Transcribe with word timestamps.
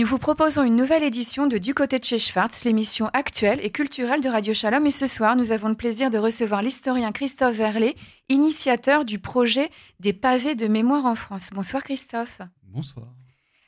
Nous 0.00 0.06
vous 0.06 0.16
proposons 0.16 0.62
une 0.62 0.76
nouvelle 0.76 1.02
édition 1.02 1.46
de 1.46 1.58
Du 1.58 1.74
côté 1.74 1.98
de 1.98 2.04
chez 2.04 2.18
Schwartz, 2.18 2.64
l'émission 2.64 3.10
actuelle 3.12 3.60
et 3.62 3.68
culturelle 3.68 4.22
de 4.22 4.30
Radio 4.30 4.54
Shalom. 4.54 4.86
Et 4.86 4.90
ce 4.90 5.06
soir, 5.06 5.36
nous 5.36 5.52
avons 5.52 5.68
le 5.68 5.74
plaisir 5.74 6.08
de 6.08 6.16
recevoir 6.16 6.62
l'historien 6.62 7.12
Christophe 7.12 7.56
Verlet, 7.56 7.96
initiateur 8.30 9.04
du 9.04 9.18
projet 9.18 9.70
des 9.98 10.14
pavés 10.14 10.54
de 10.54 10.68
mémoire 10.68 11.04
en 11.04 11.14
France. 11.14 11.50
Bonsoir 11.52 11.82
Christophe. 11.82 12.40
Bonsoir. 12.62 13.08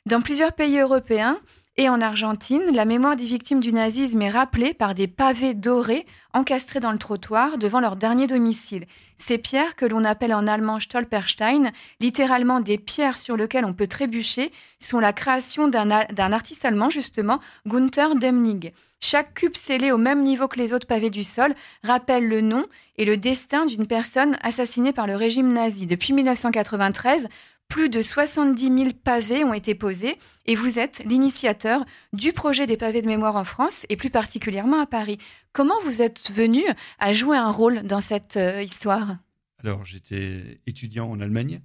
Dans 0.07 0.21
plusieurs 0.21 0.53
pays 0.53 0.79
européens, 0.79 1.39
et 1.75 1.89
en 1.89 2.01
Argentine, 2.01 2.61
la 2.71 2.85
mémoire 2.85 3.15
des 3.15 3.25
victimes 3.25 3.59
du 3.59 3.73
nazisme 3.73 4.21
est 4.21 4.29
rappelée 4.29 4.75
par 4.75 4.93
des 4.93 5.07
pavés 5.07 5.55
dorés 5.55 6.05
encastrés 6.31 6.79
dans 6.79 6.91
le 6.91 6.99
trottoir 6.99 7.57
devant 7.57 7.79
leur 7.79 7.95
dernier 7.95 8.27
domicile. 8.27 8.85
Ces 9.17 9.39
pierres, 9.39 9.75
que 9.75 9.85
l'on 9.85 10.03
appelle 10.03 10.33
en 10.33 10.45
allemand 10.45 10.79
Stolperstein, 10.79 11.71
littéralement 11.99 12.59
des 12.59 12.77
pierres 12.77 13.17
sur 13.17 13.37
lesquelles 13.37 13.65
on 13.65 13.73
peut 13.73 13.87
trébucher, 13.87 14.51
sont 14.79 14.99
la 14.99 15.13
création 15.13 15.67
d'un 15.67 15.89
artiste 16.31 16.65
allemand, 16.65 16.89
justement, 16.89 17.39
Gunther 17.65 18.15
Demnig. 18.15 18.73
Chaque 18.99 19.33
cube 19.33 19.55
scellé 19.55 19.91
au 19.91 19.97
même 19.97 20.23
niveau 20.23 20.47
que 20.47 20.59
les 20.59 20.73
autres 20.73 20.87
pavés 20.87 21.09
du 21.09 21.23
sol 21.23 21.55
rappelle 21.83 22.27
le 22.27 22.41
nom 22.41 22.65
et 22.97 23.05
le 23.05 23.17
destin 23.17 23.65
d'une 23.65 23.87
personne 23.87 24.37
assassinée 24.43 24.93
par 24.93 25.07
le 25.07 25.15
régime 25.15 25.51
nazi. 25.51 25.87
Depuis 25.87 26.13
1993, 26.13 27.27
plus 27.73 27.89
de 27.89 28.03
70 28.03 28.65
000 28.65 28.91
pavés 29.03 29.43
ont 29.43 29.51
été 29.55 29.73
posés 29.73 30.15
et 30.45 30.53
vous 30.53 30.77
êtes 30.77 31.01
l'initiateur 31.05 31.83
du 32.13 32.31
projet 32.31 32.67
des 32.67 32.77
pavés 32.77 33.01
de 33.01 33.07
mémoire 33.07 33.35
en 33.35 33.45
France 33.45 33.87
et 33.89 33.97
plus 33.97 34.11
particulièrement 34.11 34.79
à 34.79 34.85
Paris. 34.85 35.17
Comment 35.53 35.81
vous 35.83 36.03
êtes 36.03 36.31
venu 36.31 36.61
à 36.99 37.13
jouer 37.13 37.35
un 37.35 37.49
rôle 37.49 37.81
dans 37.81 37.99
cette 37.99 38.37
euh, 38.37 38.61
histoire? 38.61 39.17
Alors, 39.57 39.85
j'étais 39.85 40.61
étudiant 40.67 41.09
en 41.09 41.19
Allemagne, 41.19 41.61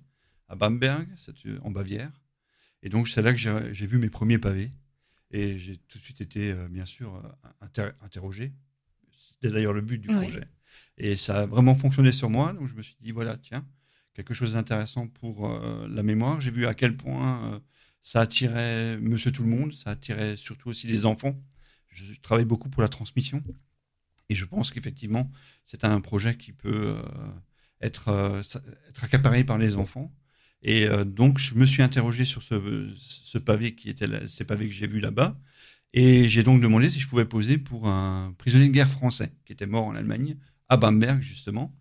à 0.48 0.56
Bamberg, 0.56 1.06
euh, 1.44 1.58
en 1.62 1.70
Bavière. 1.70 2.10
Et 2.82 2.88
donc, 2.88 3.06
c'est 3.06 3.20
là 3.20 3.34
que 3.34 3.38
j'ai 3.38 3.86
vu 3.86 3.98
mes 3.98 4.08
premiers 4.08 4.38
pavés. 4.38 4.72
Et 5.30 5.58
j'ai 5.58 5.76
tout 5.76 5.98
de 5.98 6.02
suite 6.02 6.22
été, 6.22 6.52
euh, 6.52 6.68
bien 6.68 6.86
sûr, 6.86 7.22
interrogé. 8.00 8.54
C'était 9.10 9.52
d'ailleurs 9.52 9.74
le 9.74 9.82
but 9.82 9.98
du 9.98 10.08
projet. 10.08 10.48
Et 10.96 11.16
ça 11.16 11.40
a 11.40 11.46
vraiment 11.46 11.74
fonctionné 11.74 12.12
sur 12.12 12.30
moi. 12.30 12.54
Donc, 12.54 12.66
je 12.66 12.76
me 12.76 12.80
suis 12.80 12.96
dit, 12.98 13.10
voilà, 13.10 13.36
tiens, 13.36 13.66
quelque 14.18 14.34
chose 14.34 14.54
d'intéressant 14.54 15.06
pour 15.06 15.48
euh, 15.48 15.86
la 15.88 16.02
mémoire. 16.02 16.40
J'ai 16.40 16.50
vu 16.50 16.66
à 16.66 16.74
quel 16.74 16.96
point 16.96 17.40
euh, 17.44 17.60
ça 18.02 18.20
attirait 18.20 18.98
monsieur 18.98 19.30
tout 19.30 19.44
le 19.44 19.48
monde, 19.48 19.72
ça 19.72 19.90
attirait 19.90 20.36
surtout 20.36 20.70
aussi 20.70 20.88
les 20.88 21.06
enfants. 21.06 21.40
Je, 21.86 22.04
travaille 22.20 22.44
beaucoup 22.44 22.68
pour 22.68 22.82
la 22.82 22.88
transmission 22.88 23.44
et 24.28 24.34
je 24.34 24.44
pense 24.44 24.72
qu'effectivement, 24.72 25.30
c'est 25.64 25.84
un 25.84 26.00
projet 26.00 26.36
qui 26.36 26.52
peut 26.52 26.96
euh, 26.96 27.02
être, 27.80 28.42
accaparé 29.00 29.44
par 29.44 29.56
les 29.56 29.76
enfants. 29.76 30.12
Et 30.62 30.88
donc, 31.06 31.38
je 31.38 31.54
me 31.54 31.64
suis 31.64 31.84
interrogé 31.84 32.24
sur 32.24 32.42
ce, 32.42 33.38
pavé 33.38 33.76
qui 33.76 33.88
était 33.88 34.26
ces 34.26 34.42
pavés 34.42 34.66
que 34.66 34.74
j'ai 34.74 34.88
vus 34.88 34.98
là-bas. 34.98 35.38
Et 35.92 36.26
j'ai 36.26 36.42
donc 36.42 36.60
demandé 36.60 36.90
si 36.90 36.98
je 36.98 37.06
pouvais 37.06 37.24
poser 37.24 37.58
pour 37.58 37.86
un 37.86 38.34
prisonnier 38.36 38.66
de 38.66 38.72
guerre 38.72 38.90
français 38.90 39.30
qui 39.44 39.52
était 39.52 39.66
mort 39.66 39.84
en 39.84 39.94
Allemagne, 39.94 40.36
à 40.68 40.76
Bamberg 40.76 41.20
justement. 41.20 41.72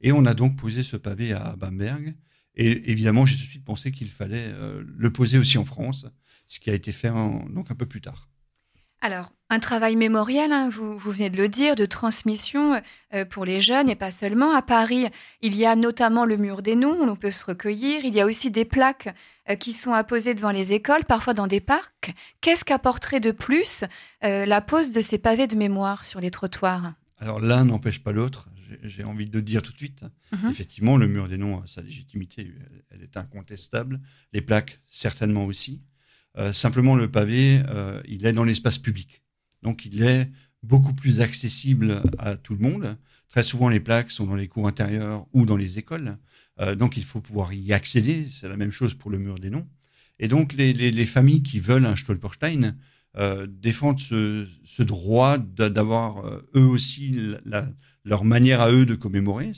Et 0.00 0.12
on 0.12 0.26
a 0.26 0.34
donc 0.34 0.56
posé 0.56 0.82
ce 0.82 0.96
pavé 0.96 1.32
à 1.32 1.56
Bamberg. 1.56 2.14
Et 2.56 2.90
évidemment, 2.90 3.26
j'ai 3.26 3.36
tout 3.36 3.44
de 3.44 3.48
suite 3.48 3.64
pensé 3.64 3.92
qu'il 3.92 4.08
fallait 4.08 4.48
euh, 4.48 4.82
le 4.86 5.12
poser 5.12 5.38
aussi 5.38 5.58
en 5.58 5.64
France, 5.64 6.06
ce 6.46 6.58
qui 6.58 6.70
a 6.70 6.74
été 6.74 6.90
fait 6.90 7.10
donc 7.10 7.70
un 7.70 7.74
peu 7.74 7.86
plus 7.86 8.00
tard. 8.00 8.28
Alors, 9.02 9.30
un 9.50 9.58
travail 9.58 9.94
mémorial, 9.94 10.52
hein, 10.52 10.70
vous, 10.70 10.96
vous, 10.96 11.10
venez 11.12 11.28
de 11.28 11.36
le 11.36 11.50
dire, 11.50 11.76
de 11.76 11.84
transmission 11.84 12.80
euh, 13.14 13.26
pour 13.26 13.44
les 13.44 13.60
jeunes 13.60 13.90
et 13.90 13.94
pas 13.94 14.10
seulement. 14.10 14.54
À 14.54 14.62
Paris, 14.62 15.06
il 15.42 15.54
y 15.54 15.66
a 15.66 15.76
notamment 15.76 16.24
le 16.24 16.38
mur 16.38 16.62
des 16.62 16.76
noms, 16.76 16.98
où 17.02 17.04
l'on 17.04 17.14
peut 17.14 17.30
se 17.30 17.44
recueillir. 17.44 18.06
Il 18.06 18.14
y 18.14 18.22
a 18.22 18.26
aussi 18.26 18.50
des 18.50 18.64
plaques 18.64 19.14
euh, 19.50 19.54
qui 19.54 19.72
sont 19.72 19.92
apposées 19.92 20.32
devant 20.32 20.50
les 20.50 20.72
écoles, 20.72 21.04
parfois 21.04 21.34
dans 21.34 21.46
des 21.46 21.60
parcs. 21.60 22.14
Qu'est-ce 22.40 22.64
qu'apporterait 22.64 23.20
de 23.20 23.32
plus 23.32 23.84
la 24.22 24.60
pose 24.60 24.92
de 24.92 25.00
ces 25.00 25.18
pavés 25.18 25.46
de 25.46 25.56
mémoire 25.56 26.04
sur 26.04 26.20
les 26.20 26.30
trottoirs? 26.30 26.94
Alors 27.18 27.38
l'un 27.38 27.64
n'empêche 27.64 28.02
pas 28.02 28.12
l'autre 28.12 28.48
j'ai 28.82 29.04
envie 29.04 29.28
de 29.28 29.40
dire 29.40 29.62
tout 29.62 29.72
de 29.72 29.76
suite. 29.76 30.04
Mhm. 30.32 30.50
Effectivement, 30.50 30.96
le 30.96 31.06
mur 31.06 31.28
des 31.28 31.38
noms 31.38 31.62
a 31.62 31.66
sa 31.66 31.82
légitimité, 31.82 32.52
elle, 32.90 33.02
est 33.02 33.16
incontestable. 33.16 34.00
Les 34.32 34.40
plaques, 34.40 34.80
certainement 34.86 35.46
aussi. 35.46 35.82
Euh, 36.38 36.52
simplement, 36.52 36.96
le 36.96 37.10
pavé, 37.10 37.62
euh, 37.68 38.02
il 38.06 38.26
est 38.26 38.32
dans 38.32 38.44
l'espace 38.44 38.78
public. 38.78 39.22
Donc, 39.62 39.86
il 39.86 40.02
est 40.02 40.30
beaucoup 40.62 40.92
plus 40.92 41.20
accessible 41.20 42.02
à 42.18 42.36
tout 42.36 42.54
le 42.54 42.60
monde. 42.60 42.96
Très 43.28 43.42
souvent, 43.42 43.68
les 43.68 43.80
plaques 43.80 44.10
sont 44.10 44.26
dans 44.26 44.36
les 44.36 44.48
cours 44.48 44.66
intérieurs 44.66 45.26
ou 45.32 45.46
dans 45.46 45.56
les 45.56 45.78
écoles. 45.78 46.18
Euh, 46.60 46.74
donc, 46.74 46.96
il 46.96 47.04
faut 47.04 47.20
pouvoir 47.20 47.52
y 47.52 47.72
accéder. 47.72 48.28
C'est 48.30 48.48
la 48.48 48.56
même 48.56 48.70
chose 48.70 48.94
pour 48.94 49.10
le 49.10 49.18
mur 49.18 49.38
des 49.38 49.50
noms. 49.50 49.66
Et 50.18 50.28
donc, 50.28 50.54
les, 50.54 50.72
les 50.72 51.06
familles 51.06 51.42
qui 51.42 51.60
veulent 51.60 51.86
un 51.86 51.96
Stolperstein 51.96 52.74
euh, 53.18 53.46
défendent 53.48 54.00
ce, 54.00 54.46
droit 54.82 55.38
d'avoir 55.38 56.26
euh, 56.26 56.48
eux 56.54 56.66
aussi 56.66 57.18
leur 58.04 58.24
manière 58.24 58.60
à 58.60 58.70
eux 58.70 58.86
de 58.86 58.94
commémorer. 58.94 59.52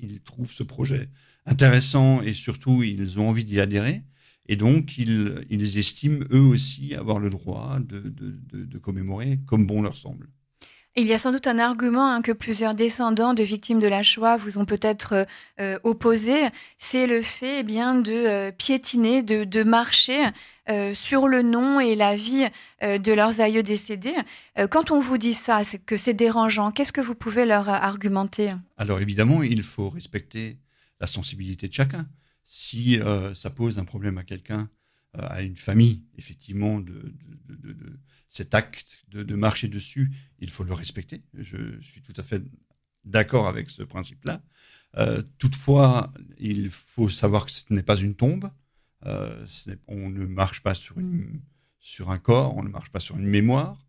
ils 0.00 0.20
trouvent 0.20 0.50
ce 0.50 0.62
projet 0.62 1.08
intéressant 1.46 2.22
et 2.22 2.32
surtout 2.32 2.82
ils 2.82 3.18
ont 3.20 3.28
envie 3.28 3.44
d'y 3.44 3.60
adhérer. 3.60 4.02
Et 4.46 4.56
donc 4.56 4.98
ils, 4.98 5.78
estiment 5.78 6.24
eux 6.32 6.40
aussi 6.40 6.94
avoir 6.94 7.18
le 7.18 7.30
droit 7.30 7.78
de, 7.80 8.78
commémorer 8.78 9.38
comme 9.46 9.66
bon 9.66 9.82
leur 9.82 9.96
semble. 9.96 10.28
Il 10.96 11.06
y 11.06 11.12
a 11.12 11.18
sans 11.18 11.32
doute 11.32 11.48
un 11.48 11.58
argument 11.58 12.06
hein, 12.08 12.22
que 12.22 12.30
plusieurs 12.30 12.74
descendants 12.76 13.34
de 13.34 13.42
victimes 13.42 13.80
de 13.80 13.88
la 13.88 14.04
Shoah 14.04 14.36
vous 14.36 14.58
ont 14.58 14.64
peut-être 14.64 15.12
euh, 15.12 15.24
euh, 15.60 15.78
opposé, 15.82 16.34
c'est 16.78 17.08
le 17.08 17.20
fait 17.20 17.60
eh 17.60 17.62
bien 17.64 17.96
de 17.96 18.50
piétiner, 18.50 19.24
de, 19.24 19.64
marcher 19.64 20.22
sur 20.94 21.28
le 21.28 21.42
nom 21.42 21.80
et 21.80 21.94
la 21.94 22.16
vie 22.16 22.46
de 22.82 23.12
leurs 23.12 23.40
aïeux 23.40 23.62
décédés. 23.62 24.14
quand 24.70 24.90
on 24.90 25.00
vous 25.00 25.18
dit 25.18 25.34
ça, 25.34 25.62
que 25.86 25.96
c'est 25.96 26.14
dérangeant, 26.14 26.70
qu'est-ce 26.70 26.92
que 26.92 27.00
vous 27.00 27.14
pouvez 27.14 27.44
leur 27.44 27.68
argumenter? 27.68 28.50
Alors 28.76 29.00
évidemment, 29.00 29.42
il 29.42 29.62
faut 29.62 29.90
respecter 29.90 30.58
la 31.00 31.06
sensibilité 31.06 31.68
de 31.68 31.74
chacun. 31.74 32.06
Si 32.44 32.98
ça 33.34 33.50
pose 33.50 33.78
un 33.78 33.84
problème 33.84 34.18
à 34.18 34.24
quelqu'un, 34.24 34.70
à 35.12 35.42
une 35.42 35.56
famille, 35.56 36.02
effectivement, 36.16 36.80
de 36.80 37.12
cet 38.34 38.52
acte 38.52 38.98
de, 39.12 39.34
marcher 39.36 39.68
dessus, 39.68 40.10
il 40.40 40.50
faut 40.50 40.64
le 40.64 40.74
respecter. 40.74 41.22
Je 41.34 41.80
suis 41.80 42.02
tout 42.02 42.12
à 42.16 42.24
fait 42.24 42.42
d'accord 43.04 43.46
avec 43.46 43.70
ce 43.70 43.84
principe-là. 43.84 44.42
Euh, 44.96 45.22
toutefois, 45.38 46.12
il 46.38 46.70
faut 46.70 47.08
savoir 47.08 47.46
que 47.46 47.52
ce 47.52 47.62
n'est 47.70 47.84
pas 47.84 47.96
une 47.96 48.16
tombe. 48.16 48.50
Euh, 49.06 49.46
on 49.86 50.08
ne 50.10 50.26
marche 50.26 50.62
pas 50.62 50.74
sur, 50.74 50.96
un 52.10 52.18
corps, 52.18 52.56
on 52.56 52.62
ne 52.62 52.68
marche 52.68 52.90
pas 52.90 53.00
sur 53.00 53.16
une 53.16 53.26
mémoire. 53.26 53.84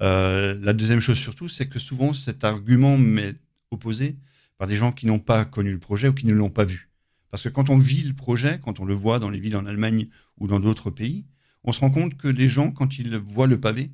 Euh, 0.00 0.58
la 0.60 0.72
deuxième 0.72 1.00
chose 1.00 1.18
surtout, 1.18 1.48
c'est 1.48 1.68
que 1.68 1.78
souvent 1.78 2.12
cet 2.12 2.44
argument 2.44 2.96
m'est 2.96 3.36
opposé 3.70 4.16
par 4.58 4.66
des 4.66 4.76
gens 4.76 4.92
qui 4.92 5.06
n'ont 5.06 5.18
pas 5.18 5.44
connu 5.44 5.72
le 5.72 5.78
projet 5.78 6.08
ou 6.08 6.14
qui 6.14 6.26
ne 6.26 6.34
l'ont 6.34 6.50
pas 6.50 6.64
vu. 6.64 6.90
Parce 7.30 7.42
que 7.44 7.48
quand 7.48 7.70
on 7.70 7.78
vit 7.78 8.02
le 8.02 8.14
projet, 8.14 8.60
quand 8.62 8.80
on 8.80 8.84
le 8.84 8.94
voit 8.94 9.18
dans 9.18 9.30
les 9.30 9.40
villes 9.40 9.56
en 9.56 9.66
Allemagne 9.66 10.08
ou 10.38 10.48
dans 10.48 10.60
d'autres 10.60 10.90
pays, 10.90 11.26
on 11.64 11.72
se 11.72 11.80
rend 11.80 11.90
compte 11.90 12.16
que 12.16 12.28
les 12.28 12.48
gens, 12.48 12.70
quand 12.70 12.98
ils 12.98 13.16
voient 13.16 13.46
le 13.46 13.60
pavé, 13.60 13.90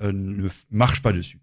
euh, 0.00 0.12
ne 0.12 0.48
marchent 0.70 1.02
pas 1.02 1.12
dessus. 1.12 1.40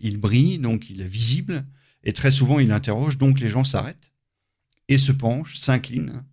Il 0.00 0.16
brille, 0.16 0.58
donc 0.58 0.88
il 0.88 1.02
est 1.02 1.06
visible, 1.06 1.66
et 2.02 2.14
très 2.14 2.30
souvent 2.30 2.60
il 2.60 2.72
interroge, 2.72 3.18
donc 3.18 3.40
les 3.40 3.50
gens 3.50 3.62
s'arrêtent 3.62 4.10
et 4.88 4.96
se 4.96 5.12
penchent, 5.12 5.58
s'inclinent 5.58 6.24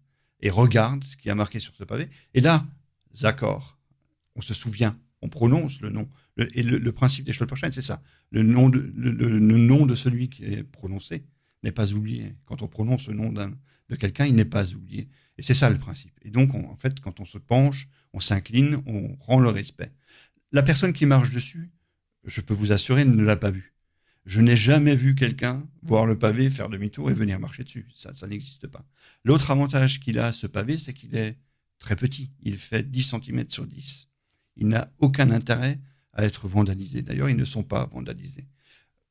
et 0.41 0.49
regardent 0.49 1.03
ce 1.03 1.17
qui 1.17 1.29
a 1.29 1.35
marqué 1.35 1.59
sur 1.59 1.75
ce 1.75 1.83
pavé. 1.83 2.09
Et 2.33 2.41
là, 2.41 2.65
d'accord, 3.21 3.77
on 4.35 4.41
se 4.41 4.53
souvient, 4.53 4.97
on 5.21 5.29
prononce 5.29 5.81
le 5.81 5.89
nom. 5.89 6.07
et 6.37 6.63
le, 6.63 6.91
principe 6.91 7.25
des 7.25 7.33
Stolperstein, 7.33 7.71
c'est 7.71 7.81
ça. 7.81 8.01
Le 8.29 8.43
nom, 8.43 8.69
de, 8.69 8.91
le, 8.95 9.39
nom 9.39 9.85
de 9.85 9.95
celui 9.95 10.29
qui 10.29 10.43
est 10.45 10.63
prononcé 10.63 11.25
n'est 11.63 11.71
pas 11.71 11.93
oublié. 11.93 12.35
Quand 12.45 12.61
on 12.61 12.67
prononce 12.67 13.07
le 13.07 13.15
nom 13.15 13.31
de 13.31 13.95
quelqu'un, 13.95 14.25
il 14.25 14.35
n'est 14.35 14.45
pas 14.45 14.73
oublié. 14.73 15.09
Et 15.37 15.43
c'est 15.43 15.53
ça 15.53 15.69
le 15.69 15.77
principe. 15.77 16.13
Et 16.23 16.29
donc, 16.29 16.53
en 16.53 16.75
fait, 16.75 16.99
quand 16.99 17.19
on 17.19 17.25
se 17.25 17.37
penche, 17.37 17.87
on 18.13 18.19
s'incline, 18.19 18.81
on 18.85 19.15
rend 19.19 19.39
le 19.39 19.49
respect. 19.49 19.91
La 20.51 20.63
personne 20.63 20.93
qui 20.93 21.05
marche 21.05 21.31
dessus, 21.31 21.71
je 22.25 22.41
peux 22.41 22.53
vous 22.53 22.71
assurer, 22.71 23.05
ne 23.05 23.23
l'a 23.23 23.35
pas 23.35 23.51
vu. 23.51 23.73
Je 24.27 24.41
n'ai 24.41 24.57
jamais 24.57 24.93
vu 24.93 25.15
quelqu'un 25.15 25.65
voir 25.81 26.05
le 26.05 26.19
pavé, 26.19 26.49
faire 26.49 26.67
demi-tour 26.67 27.09
et 27.09 27.13
venir 27.13 27.39
marcher 27.39 27.63
dessus. 27.63 27.87
Ça, 27.95 28.11
n'existe 28.27 28.67
pas. 28.67 28.85
L'autre 29.23 29.51
avantage 29.51 30.01
qu'il 30.01 30.19
a, 30.19 30.33
ce 30.33 30.47
pavé, 30.47 30.77
c'est 30.77 30.93
qu'il 30.93 31.15
est 31.15 31.37
très 31.79 31.95
petit. 31.95 32.29
Il 32.41 32.57
fait 32.57 32.83
10 32.83 33.15
cm 33.23 33.45
sur 33.49 33.65
10. 33.65 34.09
Il 34.57 34.67
n'a 34.67 34.91
aucun 34.99 35.31
intérêt 35.31 35.79
à 36.11 36.25
être 36.25 36.49
vandalisé. 36.49 37.03
D'ailleurs, 37.03 37.29
ils 37.29 37.37
ne 37.37 37.45
sont 37.45 37.63
pas 37.63 37.85
vandalisés. 37.85 38.49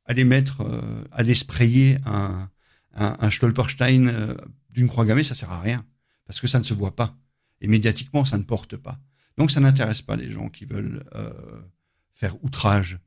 Aller 0.04 0.24
mettre, 0.24 0.60
euh, 0.60 1.02
aller 1.12 1.34
sprayer 1.34 1.96
un, 2.04 2.50
un, 2.92 3.30
Stolperstein 3.30 4.08
euh, 4.08 4.34
d'une 4.68 4.88
croix 4.88 5.06
gammée, 5.06 5.22
ça 5.22 5.34
sert 5.34 5.50
à 5.50 5.62
rien 5.62 5.82
parce 6.26 6.40
que 6.40 6.46
ça 6.46 6.58
ne 6.58 6.64
se 6.64 6.74
voit 6.74 6.94
pas. 6.94 7.16
Et 7.62 7.68
médiatiquement, 7.68 8.26
ça 8.26 8.36
ne 8.36 8.42
porte 8.42 8.76
pas. 8.76 9.00
Donc 9.38 9.50
ça 9.50 9.60
n'intéresse 9.60 10.02
pas 10.02 10.16
les 10.16 10.30
gens 10.30 10.50
qui 10.50 10.66
veulent 10.66 11.04
euh, 11.14 11.32
faire 12.12 12.42
outrage. 12.44 12.98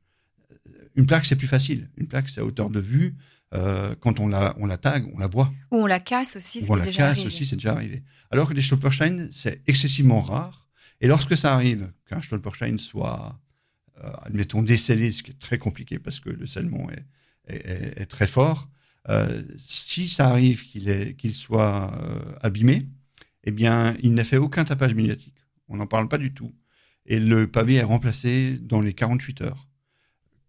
Une 0.96 1.06
plaque, 1.06 1.26
c'est 1.26 1.36
plus 1.36 1.46
facile. 1.46 1.88
Une 1.96 2.06
plaque, 2.06 2.28
c'est 2.28 2.40
à 2.40 2.44
hauteur 2.44 2.70
de 2.70 2.80
vue. 2.80 3.14
Euh, 3.52 3.96
quand 3.98 4.20
on 4.20 4.28
la, 4.28 4.54
on 4.58 4.66
la 4.66 4.76
tag, 4.76 5.10
on 5.12 5.18
la 5.18 5.26
voit. 5.26 5.52
Ou 5.70 5.82
on 5.82 5.86
la 5.86 5.98
casse 5.98 6.36
aussi, 6.36 6.60
c'est 6.62 6.68
déjà 6.68 6.72
on 6.72 6.76
la 6.76 6.86
casse 6.92 7.26
aussi, 7.26 7.46
c'est 7.46 7.56
déjà 7.56 7.72
arrivé. 7.72 8.02
Alors 8.30 8.48
que 8.48 8.54
les 8.54 8.62
Stolperstein, 8.62 9.28
c'est 9.32 9.60
excessivement 9.66 10.20
rare. 10.20 10.68
Et 11.00 11.08
lorsque 11.08 11.36
ça 11.36 11.54
arrive, 11.54 11.90
qu'un 12.08 12.22
Stolperstein 12.22 12.78
soit, 12.78 13.40
euh, 14.04 14.12
admettons, 14.22 14.62
décellé, 14.62 15.10
ce 15.10 15.22
qui 15.22 15.32
est 15.32 15.38
très 15.38 15.58
compliqué 15.58 15.98
parce 15.98 16.20
que 16.20 16.30
le 16.30 16.46
scellement 16.46 16.88
est, 16.90 18.06
très 18.06 18.28
fort, 18.28 18.68
euh, 19.08 19.42
si 19.58 20.08
ça 20.08 20.28
arrive 20.28 20.64
qu'il 20.64 21.16
qu'il 21.16 21.34
soit 21.34 21.92
abîmé, 22.42 22.86
eh 23.42 23.50
bien, 23.50 23.96
il 24.02 24.14
n'a 24.14 24.22
fait 24.22 24.36
aucun 24.36 24.64
tapage 24.64 24.94
médiatique. 24.94 25.34
On 25.68 25.76
n'en 25.76 25.86
parle 25.86 26.06
pas 26.06 26.18
du 26.18 26.32
tout. 26.32 26.54
Et 27.06 27.18
le 27.18 27.48
pavé 27.48 27.74
est 27.74 27.82
remplacé 27.82 28.58
dans 28.60 28.80
les 28.80 28.92
48 28.92 29.40
heures, 29.40 29.68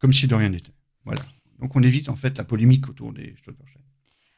comme 0.01 0.12
si 0.12 0.27
de 0.27 0.36
rien 0.36 0.50
n'était. 0.50 0.74
Voilà. 1.06 1.21
Donc 1.59 1.75
on 1.75 1.83
évite 1.83 2.09
en 2.09 2.15
fait 2.15 2.38
la 2.38 2.44
polémique 2.44 2.89
autour 2.89 3.13
des 3.13 3.36
Stolperstein. 3.38 3.80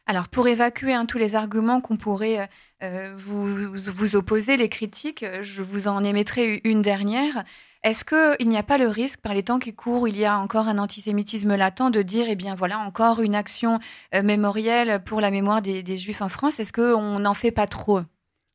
Alors, 0.06 0.28
pour 0.28 0.50
évacuer 0.50 0.94
hein, 0.94 1.06
tous 1.06 1.18
les 1.18 1.34
arguments 1.34 1.80
qu'on 1.80 1.96
pourrait 1.96 2.50
euh, 2.84 3.16
vous, 3.18 3.74
vous, 3.74 4.16
opposer, 4.18 4.58
les 4.58 4.68
critiques, 4.68 5.26
je 5.42 5.62
vous 5.62 5.88
en 5.88 6.04
émettrai 6.04 6.60
une 6.66 6.82
dernière. 6.82 7.46
Est-ce 7.84 8.04
qu'il 8.06 8.48
n'y 8.48 8.58
a 8.58 8.64
pas 8.64 8.78
le 8.78 8.88
risque, 8.88 9.20
par 9.20 9.34
les 9.34 9.44
temps 9.44 9.60
qui 9.60 9.74
courent, 9.74 10.04
où 10.04 10.08
il 10.08 10.18
y 10.18 10.26
a 10.26 10.40
encore 10.40 10.68
un 10.68 10.78
antisémitisme 10.78 11.56
latent, 11.56 11.90
de 11.90 12.02
dire, 12.02 12.26
eh 12.30 12.36
bien 12.36 12.56
voilà, 12.56 12.80
encore 12.80 13.22
une 13.22 13.36
action 13.36 13.80
euh, 14.14 14.24
mémorielle 14.24 15.02
pour 15.04 15.22
la 15.22 15.32
mémoire 15.32 15.62
des, 15.62 15.96
Juifs 15.96 16.22
en 16.22 16.30
France? 16.30 16.60
Est-ce 16.60 16.74
qu'on 16.74 17.20
n'en 17.20 17.34
fait 17.34 17.52
pas 17.52 17.68
trop? 17.68 18.02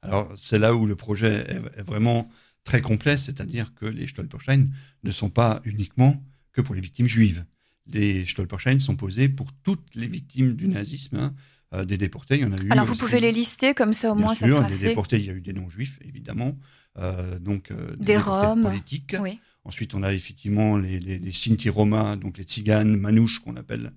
Alors, 0.02 0.32
c'est 0.36 0.58
là 0.58 0.74
où 0.74 0.86
le 0.86 0.96
projet 0.96 1.46
est, 1.48 1.82
vraiment 1.82 2.28
très 2.64 2.82
complet, 2.82 3.16
c'est-à-dire 3.16 3.74
que 3.74 3.86
les 3.86 4.06
Stolperstein 4.06 4.66
ne 5.02 5.10
sont 5.10 5.30
pas 5.30 5.60
uniquement 5.64 6.22
que 6.58 6.62
pour 6.62 6.74
les 6.74 6.80
victimes 6.80 7.06
juives 7.06 7.44
les 7.86 8.26
Stolperstein 8.26 8.80
sont 8.80 8.96
posés 8.96 9.28
pour 9.28 9.52
toutes 9.62 9.94
les 9.94 10.08
victimes 10.08 10.54
du 10.54 10.66
nazisme. 10.68 11.16
Hein. 11.16 11.34
Euh, 11.72 11.84
des 11.84 11.96
déportés, 11.96 12.36
il 12.36 12.40
y 12.42 12.44
en 12.44 12.52
a 12.52 12.60
eu. 12.60 12.70
Alors 12.70 12.84
vous 12.84 12.96
pouvez 12.96 13.20
les 13.20 13.30
lister 13.30 13.74
comme 13.74 13.94
ça 13.94 14.12
au 14.12 14.14
moins 14.14 14.34
ça 14.34 14.48
sera 14.48 14.68
des 14.68 14.78
déportés, 14.78 15.18
il 15.18 15.26
y 15.26 15.30
a 15.30 15.34
eu 15.34 15.40
des 15.40 15.52
non-juifs 15.52 15.98
évidemment, 16.02 16.58
euh, 16.98 17.38
donc 17.38 17.70
euh, 17.70 17.94
des, 17.98 18.16
Roms 18.16 18.62
politiques. 18.62 19.16
Ensuite, 19.64 19.94
on 19.94 20.02
a 20.02 20.14
effectivement 20.14 20.78
les, 20.78 20.98
les, 20.98 21.32
Sinti 21.32 21.68
Roma, 21.68 22.16
donc 22.16 22.38
les 22.38 22.44
tziganes, 22.44 22.96
manouches 22.96 23.40
qu'on 23.40 23.56
appelle 23.56 23.92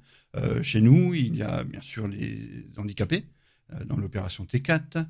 chez 0.62 0.81
nous. 0.81 1.13
Il 1.13 1.36
y 1.36 1.44
a 1.44 1.63
bien 1.63 1.81
sûr 1.81 2.10
les 2.10 2.66
handicapés 2.78 3.24
dans 3.86 3.96
l'opération 3.96 4.46
T4, 4.46 5.06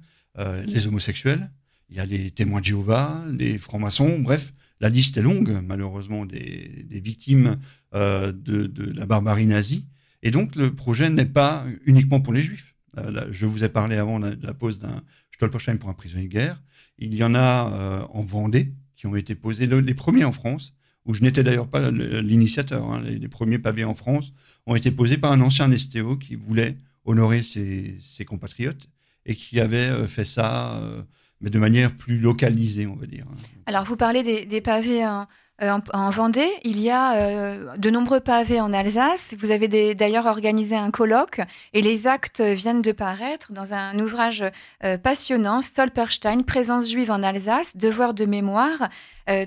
les 0.68 0.86
homosexuels. 0.86 1.50
Il 1.90 1.98
y 1.98 2.00
a 2.00 2.06
les 2.06 2.30
témoins 2.30 2.60
de 2.60 2.66
Jéhovah, 2.66 3.26
les 3.36 3.58
francs-maçons. 3.58 4.20
Bref, 4.20 4.54
la 4.82 4.90
liste 4.90 5.16
est 5.18 5.22
longue, 5.22 5.62
malheureusement, 5.64 6.26
des, 6.26 6.86
victimes 6.90 7.58
euh, 7.94 8.34
de, 8.34 8.92
la 8.94 9.06
barbarie 9.06 9.46
nazie. 9.46 9.86
Et 10.24 10.32
donc, 10.32 10.56
le 10.56 10.74
projet 10.74 11.10
n'est 11.10 11.26
pas 11.26 11.66
uniquement 11.86 12.20
pour 12.20 12.34
les 12.34 12.42
juifs. 12.42 12.76
Euh, 12.98 13.28
je 13.30 13.46
vous 13.46 13.64
ai 13.64 13.70
parlé 13.70 13.96
avant 13.96 14.20
de 14.20 14.38
la 14.42 14.54
pose 14.54 14.80
d'un 14.80 15.04
Stolperstein 15.32 15.78
pour 15.78 15.90
un 15.90 15.94
prisonnier 15.94 16.26
de 16.26 16.32
guerre. 16.32 16.62
Il 16.98 17.16
y 17.16 17.24
en 17.24 17.36
a 17.36 17.72
euh, 17.72 18.02
en 18.10 18.24
Vendée 18.24 18.74
qui 18.96 19.06
ont 19.06 19.16
été 19.16 19.36
posés, 19.36 19.68
les 19.68 19.94
premiers 19.94 20.26
en 20.26 20.32
France, 20.32 20.74
où 21.06 21.14
je 21.14 21.22
n'étais 21.22 21.44
d'ailleurs 21.44 21.68
pas 21.68 21.92
l'initiateur. 21.92 22.92
Hein. 22.92 23.02
les, 23.02 23.28
premiers 23.28 23.60
pavés 23.60 23.84
en 23.84 23.94
France 23.94 24.34
ont 24.66 24.76
été 24.76 24.92
posés 24.92 25.18
par 25.18 25.32
un 25.32 25.42
ancien 25.42 25.76
STO 25.76 26.18
qui 26.18 26.36
voulait 26.36 26.78
honorer 27.06 27.42
ses, 27.42 28.26
compatriotes 28.28 28.90
et 29.26 29.36
qui 29.36 29.60
avait 29.60 30.06
fait 30.06 30.26
ça, 30.26 30.80
mais 31.42 31.50
de 31.50 31.60
manière 31.60 31.92
plus 31.96 32.18
localisée, 32.18 32.88
on 32.88 32.96
va 32.96 33.06
dire. 33.06 33.26
Hein. 33.30 33.36
Alors, 33.66 33.84
vous 33.84 33.96
parlez 33.96 34.46
des, 34.46 34.62
pavés 34.62 35.06
en, 35.06 35.28
euh, 35.62 35.78
en, 35.94 36.10
Vendée, 36.10 36.50
il 36.64 36.80
y 36.82 36.90
a 36.90 37.16
euh, 37.16 37.78
de 37.78 37.90
nombreux 37.90 38.20
pavés 38.20 38.60
en 38.60 38.74
Alsace. 38.74 39.36
Vous 39.40 39.52
avez 39.52 39.94
d'ailleurs 39.94 40.26
organisé 40.26 40.76
un 40.76 40.90
colloque 40.90 41.42
et 41.74 41.82
les 41.82 42.08
actes 42.08 42.42
viennent 42.42 42.82
de 42.82 42.92
paraître 42.92 43.52
dans 43.52 43.74
un 43.74 43.98
ouvrage 44.00 44.44
euh, 44.84 44.98
passionnant, 44.98 45.62
Stolperstein, 45.62 46.42
Présence 46.44 46.90
juive 46.90 47.12
en 47.12 47.22
Alsace, 47.22 47.76
Devoir 47.76 48.14
de 48.14 48.26
mémoire, 48.26 48.90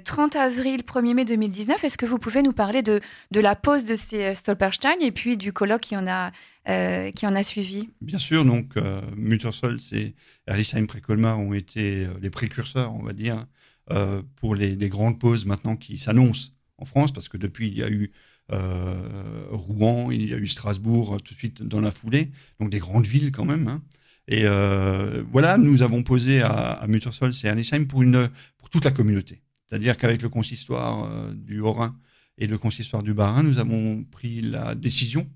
30 0.05 0.37
avril, 0.37 0.81
1er 0.83 1.15
mai 1.15 1.25
2019. 1.27 1.85
Est-ce 1.85 1.99
que 1.99 2.07
vous 2.07 2.19
pouvez 2.19 2.43
nous 2.43 2.55
parler 2.55 2.81
de, 2.81 3.01
de 3.33 3.41
la 3.41 3.55
pose 3.55 3.85
de 3.85 3.97
ces 3.97 4.35
Stolperstein 4.35 4.97
et 5.01 5.11
puis 5.11 5.37
du 5.37 5.53
colloque 5.53 5.83
qui 5.83 5.97
en 5.97 6.07
a, 6.07 6.31
qui 6.67 7.27
en 7.27 7.35
a 7.35 7.43
suivi 7.43 7.91
Bien 8.01 8.19
sûr, 8.19 8.45
donc 8.45 8.75
Muttersholz 9.17 9.93
et 9.93 10.15
Erlisheim 10.47 10.87
Précolmar 10.87 11.39
ont 11.39 11.53
été 11.53 12.07
les 12.23 12.31
précurseurs, 12.31 12.95
on 12.95 13.03
va 13.03 13.13
dire, 13.13 13.47
euh, 13.91 14.23
pour 14.37 14.55
les, 14.55 14.77
grandes 14.89 15.21
pauses 15.21 15.45
maintenant 15.45 15.77
qui 15.77 15.99
s'annoncent 15.99 16.53
en 16.79 16.87
France, 16.87 17.13
parce 17.13 17.29
que 17.29 17.37
depuis, 17.37 17.69
il 17.69 17.77
y 17.77 17.83
a 17.83 17.91
eu 17.91 18.11
euh, 18.51 19.47
Rouen, 19.51 20.11
il 20.11 20.31
y 20.31 20.33
a 20.33 20.39
eu 20.39 20.47
Strasbourg 20.47 21.21
tout 21.23 21.35
de 21.35 21.39
suite 21.39 21.63
dans 21.63 21.83
la 21.83 21.91
foulée, 21.91 22.31
donc 22.61 22.71
des 22.71 22.79
grandes 22.79 23.07
villes 23.07 23.31
quand 23.31 23.45
même. 23.45 23.69
Hein. 23.69 23.83
Et 24.27 24.45
euh, 24.45 25.23
voilà, 25.31 25.59
nous 25.59 25.83
avons 25.83 26.03
posé 26.03 26.41
à, 26.41 26.49
à 26.49 26.87
Muttersol 26.87 27.33
et 27.33 27.47
Ernesheim 27.47 27.85
pour, 27.85 28.03
pour 28.57 28.71
toute 28.71 28.87
la 28.87 28.91
communauté. 28.91 29.43
C'est-à-dire 29.67 29.99
qu'avec 29.99 30.23
le 30.23 30.31
consistoire 30.31 31.35
du 31.35 31.61
Haut-Rhin 31.61 31.95
et 32.39 32.47
le 32.47 32.57
consistoire 32.57 33.03
du 33.03 33.13
Bas-Rhin, 33.13 33.43
nous 33.43 33.59
avons 33.59 34.03
pris 34.05 34.41
la 34.41 34.75
décision 34.75 35.29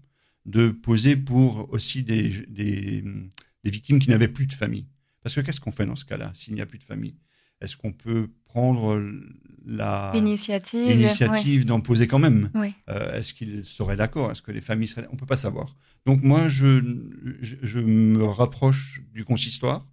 de 0.46 0.68
poser 0.68 1.16
pour 1.16 1.70
aussi 1.72 2.02
des, 2.02 2.28
des, 2.48 3.04
des 3.64 3.70
victimes 3.70 3.98
qui 3.98 4.10
n'avaient 4.10 4.28
plus 4.28 4.46
de 4.46 4.54
famille. 4.54 4.86
Parce 5.22 5.34
que 5.34 5.40
qu'est-ce 5.40 5.60
qu'on 5.60 5.72
fait 5.72 5.86
dans 5.86 5.96
ce 5.96 6.04
cas-là 6.04 6.32
s'il 6.34 6.54
n'y 6.54 6.60
a 6.60 6.66
plus 6.66 6.78
de 6.78 6.84
famille? 6.84 7.16
Est-ce 7.60 7.76
qu'on 7.76 7.92
peut 7.92 8.30
prendre 8.44 9.02
la 9.66 10.12
l'initiative 10.14 11.64
d'en 11.66 11.80
poser 11.80 12.06
quand 12.06 12.20
même? 12.20 12.50
Euh, 12.88 13.18
Est-ce 13.18 13.34
qu'ils 13.34 13.64
seraient 13.64 13.96
d'accord? 13.96 14.30
Est-ce 14.30 14.42
que 14.42 14.52
les 14.52 14.60
familles 14.60 14.88
seraient 14.88 15.08
On 15.10 15.14
ne 15.14 15.18
peut 15.18 15.26
pas 15.26 15.36
savoir. 15.36 15.76
Donc 16.06 16.22
moi, 16.22 16.48
je, 16.48 16.82
je, 17.40 17.80
me 17.80 18.24
rapproche 18.24 19.02
du 19.12 19.24
consistoire, 19.24 19.86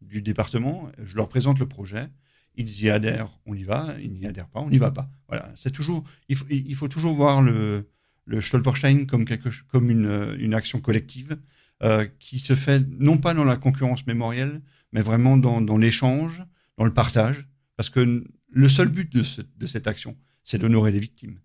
du 0.00 0.22
département, 0.22 0.90
je 1.02 1.14
leur 1.14 1.28
présente 1.28 1.58
le 1.58 1.66
projet. 1.66 2.08
Ils 2.56 2.82
y 2.82 2.90
adhèrent, 2.90 3.38
on 3.46 3.54
y 3.54 3.62
va. 3.62 3.94
Ils 4.02 4.14
n'y 4.14 4.26
adhèrent 4.26 4.48
pas, 4.48 4.60
on 4.60 4.70
n'y 4.70 4.78
va 4.78 4.90
pas. 4.90 5.10
Voilà. 5.28 5.52
C'est 5.56 5.70
toujours. 5.70 6.02
Il 6.28 6.36
faut, 6.36 6.46
il 6.48 6.74
faut, 6.74 6.88
toujours 6.88 7.14
voir 7.14 7.42
le, 7.42 7.88
le 8.24 8.40
Stolperstein 8.40 9.06
comme 9.06 9.24
quelque, 9.24 9.48
comme 9.68 9.90
une, 9.90 10.36
une 10.38 10.54
action 10.54 10.80
collective 10.80 11.38
euh, 11.82 12.06
qui 12.18 12.38
se 12.38 12.54
fait 12.54 12.84
non 12.98 13.18
pas 13.18 13.34
dans 13.34 13.44
la 13.44 13.56
concurrence 13.56 14.06
mémorielle, 14.06 14.60
mais 14.92 15.02
vraiment 15.02 15.36
dans, 15.36 15.60
dans 15.60 15.78
l'échange 15.78 16.42
dans 16.80 16.86
le 16.86 16.94
partage, 16.94 17.46
parce 17.76 17.90
que 17.90 18.24
le 18.48 18.68
seul 18.68 18.88
but 18.88 19.12
de, 19.12 19.66
cette 19.66 19.86
action, 19.86 20.16
c'est 20.44 20.56
d'honorer 20.56 20.90
les 20.92 20.98
victimes. 20.98 21.38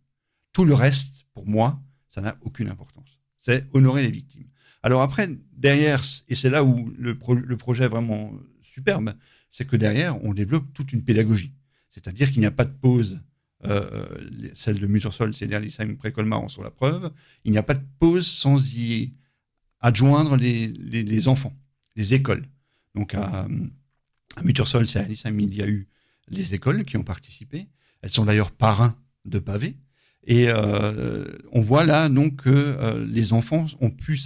Tout 0.54 0.64
le 0.64 0.74
reste, 0.74 1.26
pour 1.34 1.46
moi, 1.46 1.84
ça 2.08 2.22
n'a 2.22 2.38
aucune 2.42 2.70
importance. 2.70 3.20
C'est 3.42 3.68
honorer 3.74 4.02
les 4.02 4.12
victimes. 4.12 4.48
Alors 4.82 5.02
après, 5.02 5.30
derrière, 5.52 6.02
et 6.30 6.36
c'est 6.36 6.50
là 6.50 6.64
où 6.64 6.94
le, 6.98 7.18
projet 7.58 7.84
est 7.84 7.90
vraiment 7.90 8.34
superbe, 8.62 9.14
c'est 9.50 9.66
que 9.66 9.76
derrière, 9.76 10.24
on 10.24 10.34
développe 10.34 10.74
toute 10.74 10.94
une 10.94 11.04
pédagogie. 11.04 11.54
C'est-à-dire 11.90 12.32
qu'il 12.32 12.40
n'y 12.40 12.46
a 12.46 12.52
pas 12.52 12.66
de 12.66 12.74
pause. 12.74 13.20
Euh, 13.68 14.06
celle 14.56 14.80
de 14.80 14.88
Muttersol, 14.88 15.34
c'est 15.34 15.48
Lisheim 15.48 15.96
Précolmar 15.96 16.42
en 16.42 16.48
sont 16.48 16.64
la 16.64 16.72
preuve. 16.72 17.12
Il 17.44 17.52
n'y 17.52 17.58
a 17.58 17.64
pas 17.64 17.74
de 17.74 17.84
pause 18.00 18.28
sans 18.28 18.76
y 18.76 19.14
adjoindre 19.80 20.36
les, 20.38 21.28
enfants, 21.28 21.56
les 21.96 22.14
écoles. 22.14 22.46
Donc 22.96 23.14
à, 23.14 23.48
à 24.36 24.44
Muttersol, 24.44 24.88
c'est 24.88 25.00
Alice 25.00 25.24
il 25.26 25.56
y 25.56 25.62
a 25.62 25.68
eu 25.68 25.88
les 26.30 26.54
écoles 26.54 26.86
qui 26.86 26.98
ont 26.98 27.04
participé. 27.04 27.68
Elles 28.02 28.12
sont 28.12 28.26
d'ailleurs 28.26 28.52
parrains 28.52 28.98
de 29.26 29.40
pavés. 29.40 29.76
Et 30.28 30.48
euh, 30.50 31.26
on 31.52 31.62
voit 31.62 31.84
là 31.84 32.10
donc 32.10 32.44
que 32.44 32.50
euh, 32.50 33.06
les 33.06 33.34
enfants 33.34 33.66
ont 33.80 33.92
pu 33.92 34.20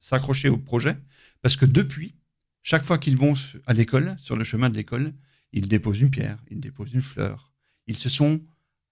s'accrocher 0.00 0.48
au 0.48 0.58
projet 0.58 0.96
parce 1.42 1.56
que 1.56 1.64
depuis, 1.64 2.14
chaque 2.62 2.84
fois 2.84 2.98
qu'ils 2.98 3.16
vont 3.16 3.34
à 3.66 3.72
l'école, 3.72 4.16
sur 4.18 4.36
le 4.36 4.44
chemin 4.44 4.68
de 4.68 4.76
l'école, 4.76 5.14
ils 5.52 5.68
déposent 5.68 6.00
une 6.00 6.10
pierre, 6.10 6.38
ils 6.50 6.60
déposent 6.60 6.92
une 6.92 7.00
fleur. 7.00 7.52
Ils 7.86 7.96
se 7.96 8.10
sont 8.10 8.40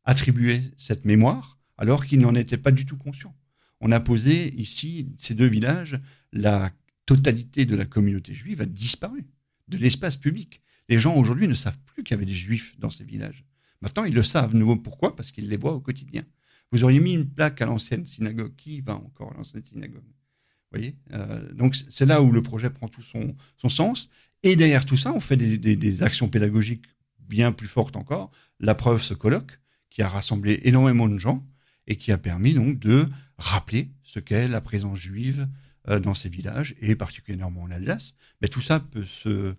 attribués 0.06 0.62
cette 0.76 1.04
mémoire 1.04 1.58
alors 1.76 2.06
qu'ils 2.06 2.20
n'en 2.20 2.34
étaient 2.34 2.56
pas 2.56 2.70
du 2.70 2.86
tout 2.86 2.96
conscients. 2.96 3.36
On 3.80 3.92
a 3.92 4.00
posé 4.00 4.54
ici, 4.54 5.08
ces 5.18 5.34
deux 5.34 5.46
villages, 5.46 6.00
la 6.32 6.72
totalité 7.04 7.66
de 7.66 7.76
la 7.76 7.84
communauté 7.84 8.32
juive 8.32 8.62
a 8.62 8.66
disparu 8.66 9.26
de 9.68 9.76
l'espace 9.76 10.16
public. 10.16 10.62
Les 10.88 10.98
gens 10.98 11.14
aujourd'hui 11.14 11.48
ne 11.48 11.54
savent 11.54 11.78
plus 11.84 12.02
qu'il 12.02 12.14
y 12.14 12.18
avait 12.18 12.26
des 12.26 12.32
juifs 12.32 12.78
dans 12.78 12.90
ces 12.90 13.04
villages. 13.04 13.44
Maintenant, 13.82 14.04
ils 14.04 14.14
le 14.14 14.22
savent. 14.22 14.54
Nouveau, 14.54 14.76
pourquoi? 14.76 15.14
Parce 15.14 15.30
qu'ils 15.30 15.48
les 15.48 15.56
voient 15.56 15.74
au 15.74 15.80
quotidien. 15.80 16.24
Vous 16.72 16.84
auriez 16.84 17.00
mis 17.00 17.14
une 17.14 17.28
plaque 17.28 17.60
à 17.60 17.66
l'ancienne 17.66 18.06
synagogue. 18.06 18.54
Qui 18.56 18.80
va 18.80 18.96
encore 18.96 19.32
à 19.32 19.34
l'ancienne 19.36 19.64
synagogue? 19.64 20.04
Vous 20.04 20.78
voyez? 20.78 20.96
Euh, 21.12 21.52
Donc, 21.52 21.76
c'est 21.90 22.06
là 22.06 22.22
où 22.22 22.32
le 22.32 22.42
projet 22.42 22.70
prend 22.70 22.88
tout 22.88 23.02
son, 23.02 23.34
sens. 23.68 24.08
Et 24.42 24.56
derrière 24.56 24.84
tout 24.84 24.96
ça, 24.96 25.12
on 25.12 25.20
fait 25.20 25.36
des, 25.36 26.02
actions 26.02 26.28
pédagogiques 26.28 26.84
bien 27.20 27.52
plus 27.52 27.66
fortes 27.68 27.96
encore. 27.96 28.30
La 28.60 28.74
preuve, 28.74 29.02
ce 29.02 29.14
colloque, 29.14 29.60
qui 29.96 30.02
a 30.02 30.10
rassemblé 30.10 30.60
énormément 30.64 31.08
de 31.08 31.16
gens 31.16 31.42
et 31.86 31.96
qui 31.96 32.12
a 32.12 32.18
permis 32.18 32.52
donc 32.52 32.78
de 32.78 33.08
rappeler 33.38 33.88
ce 34.02 34.20
qu'est 34.20 34.46
la 34.46 34.60
présence 34.60 34.98
juive 34.98 35.48
euh, 35.88 35.98
dans 35.98 36.12
ces 36.12 36.28
villages, 36.28 36.74
et 36.82 36.94
particulièrement 36.94 37.62
en 37.62 37.70
Alsace. 37.70 38.12
Mais 38.42 38.48
tout 38.48 38.60
ça 38.60 38.78
peut 38.78 39.06
se, 39.06 39.54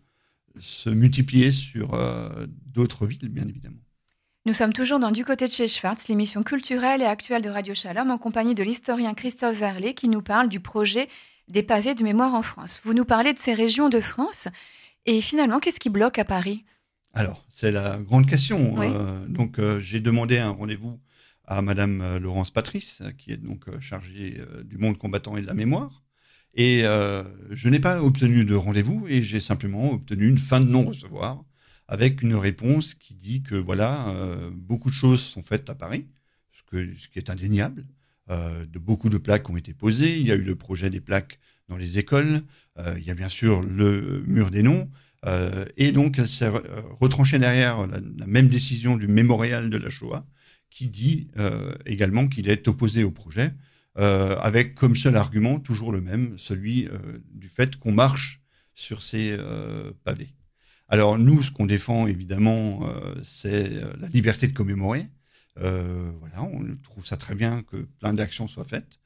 se 0.60 0.92
multiplier 0.92 1.50
sur 1.50 1.96
euh, 1.96 2.46
d'autres 2.68 3.08
villes, 3.08 3.30
bien 3.30 3.48
évidemment. 3.48 3.82
Nous 4.46 4.54
sommes 4.54 4.74
toujours 4.74 5.00
dans 5.00 5.10
Du 5.10 5.26
côté 5.26 5.48
de 5.48 5.52
chez 5.52 5.68
Schwartz, 5.68 6.08
l'émission 6.08 6.44
culturelle 6.44 7.02
et 7.02 7.06
actuelle 7.06 7.42
de 7.42 7.50
Radio 7.50 7.74
Shalom, 7.74 8.12
en 8.12 8.20
compagnie 8.20 8.54
de 8.54 8.62
l'historien 8.62 9.16
Christophe 9.16 9.58
Verlet, 9.58 9.96
qui 9.96 10.08
nous 10.08 10.22
parle 10.22 10.50
du 10.50 10.60
projet 10.60 11.10
des 11.48 11.64
pavés 11.64 11.96
de 11.96 12.04
mémoire 12.04 12.36
en 12.36 12.44
France. 12.44 12.84
Vous 12.86 12.94
nous 12.94 13.06
parlez 13.06 13.34
de 13.34 13.40
ces 13.40 13.56
régions 13.56 13.90
de 13.90 14.02
France, 14.02 14.50
et 15.08 15.20
finalement, 15.20 15.60
qu'est-ce 15.60 15.80
qui 15.80 15.90
bloque 15.90 16.20
à 16.20 16.26
Paris? 16.26 16.64
Alors, 17.18 17.44
c'est 17.50 17.72
la 17.72 17.98
grande 17.98 18.28
question. 18.28 18.76
donc, 19.28 19.60
j'ai 19.80 20.00
demandé 20.00 20.38
un 20.38 20.52
rendez-vous 20.52 21.00
à 21.46 21.64
Madame 21.64 22.18
Laurence 22.18 22.52
Patrice, 22.52 23.02
qui 23.18 23.32
est 23.32 23.38
donc 23.38 23.66
chargée 23.80 24.40
du 24.66 24.78
monde 24.78 25.00
combattant 25.00 25.36
et 25.36 25.42
de 25.42 25.48
la 25.48 25.56
mémoire. 25.56 26.04
Et 26.54 26.82
je 26.84 27.70
n'ai 27.70 27.80
pas 27.80 28.04
obtenu 28.04 28.46
de 28.46 28.54
rendez-vous 28.54 29.08
et 29.10 29.24
j'ai 29.24 29.40
simplement 29.40 29.94
obtenu 29.94 30.28
une 30.28 30.38
fin 30.38 30.62
de 30.62 30.68
non-recevoir 30.68 31.44
avec 31.88 32.22
une 32.22 32.36
réponse 32.36 32.94
qui 32.94 33.16
dit 33.16 33.42
que 33.42 33.56
voilà, 33.56 34.14
beaucoup 34.54 34.90
de 34.90 34.96
choses 34.96 35.22
sont 35.22 35.42
faites 35.42 35.72
à 35.72 35.76
Paris, 35.76 36.06
ce, 36.52 36.62
que, 36.62 36.96
ce 36.96 37.08
qui 37.08 37.18
est 37.18 37.32
indéniable. 37.32 37.88
Euh, 38.30 38.66
de 38.66 38.78
beaucoup 38.78 39.08
de 39.08 39.18
plaques 39.18 39.50
ont 39.50 39.56
été 39.56 39.74
posées. 39.74 40.20
Il 40.20 40.28
y 40.28 40.32
a 40.32 40.36
eu 40.36 40.44
le 40.44 40.56
projet 40.56 40.90
des 40.90 41.00
plaques 41.00 41.40
dans 41.70 41.78
les 41.78 42.00
écoles. 42.00 42.42
Euh, 42.80 42.96
il 42.98 43.06
y 43.06 43.12
a 43.12 43.16
bien 43.16 43.30
sûr 43.30 43.62
le 43.62 44.24
mur 44.28 44.52
des 44.52 44.64
noms. 44.64 44.90
Euh, 45.26 45.66
et 45.78 45.92
donc, 45.92 46.20
elle 46.20 46.30
s'est 46.30 46.52
retranchée 47.00 47.40
derrière 47.40 47.88
la, 47.88 48.00
même 48.28 48.48
décision 48.48 48.98
du 48.98 49.08
mémorial 49.08 49.70
de 49.70 49.78
la 49.78 49.90
Shoah, 49.90 50.26
qui 50.70 50.88
dit 50.88 51.28
également 51.86 52.28
qu'il 52.28 52.50
est 52.50 52.68
opposé 52.68 53.04
au 53.04 53.10
projet, 53.10 53.54
avec 53.96 54.76
comme 54.76 54.96
seul 54.96 55.18
argument 55.18 55.60
toujours 55.60 55.92
le 55.92 56.02
même, 56.02 56.38
celui 56.38 56.88
du 57.34 57.50
fait 57.50 57.78
qu'on 57.78 57.92
marche 57.92 58.42
sur 58.76 59.02
ces 59.02 59.36
pavés. 60.04 60.36
Alors 60.88 61.18
nous, 61.18 61.42
ce 61.42 61.50
qu'on 61.52 61.66
défend 61.66 62.06
évidemment, 62.06 62.88
c'est 63.24 63.72
la 64.00 64.08
liberté 64.10 64.48
de 64.48 64.54
commémorer. 64.54 65.08
Euh, 65.62 66.12
voilà, 66.20 66.44
on 66.44 66.76
trouve 66.84 67.06
ça 67.06 67.18
très 67.18 67.36
bien 67.36 67.64
que 67.64 67.78
plein 68.00 68.14
d'actions 68.14 68.48
soient 68.48 68.66
faites. 68.66 69.00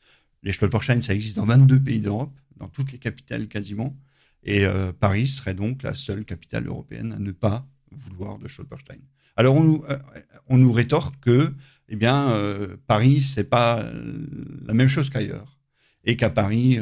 Les 0.44 0.52
Stolperstein, 0.52 1.02
ça 1.02 1.14
existe 1.14 1.38
dans 1.38 1.46
22 1.46 1.80
pays 1.80 2.00
d'Europe, 2.00 2.34
dans 2.62 2.68
toutes 2.68 2.92
les 2.92 2.98
capitales 2.98 3.48
quasiment. 3.48 3.98
Et 4.44 4.66
euh, 4.66 4.92
Paris 4.92 5.28
serait 5.28 5.54
donc 5.54 5.84
la 5.84 5.94
seule 5.94 6.26
capitale 6.26 6.68
européenne 6.68 7.14
à 7.14 7.20
ne 7.20 7.32
pas 7.32 7.68
vouloir 7.92 8.40
de 8.40 8.48
Stolperstein. 8.48 9.00
Alors 9.36 9.56
on 9.56 9.64
nous, 9.64 9.84
euh, 9.90 9.98
on 10.48 10.58
nous 10.58 10.72
rétorque 10.72 11.20
que, 11.22 11.54
eh 11.90 11.96
bien, 11.96 12.34
Paris 12.88 13.22
c'est 13.22 13.50
pas 13.50 13.86
la 14.66 14.74
même 14.74 14.88
chose 14.88 15.10
qu'ailleurs, 15.10 15.60
et 16.06 16.16
qu'à 16.16 16.30
Paris 16.30 16.80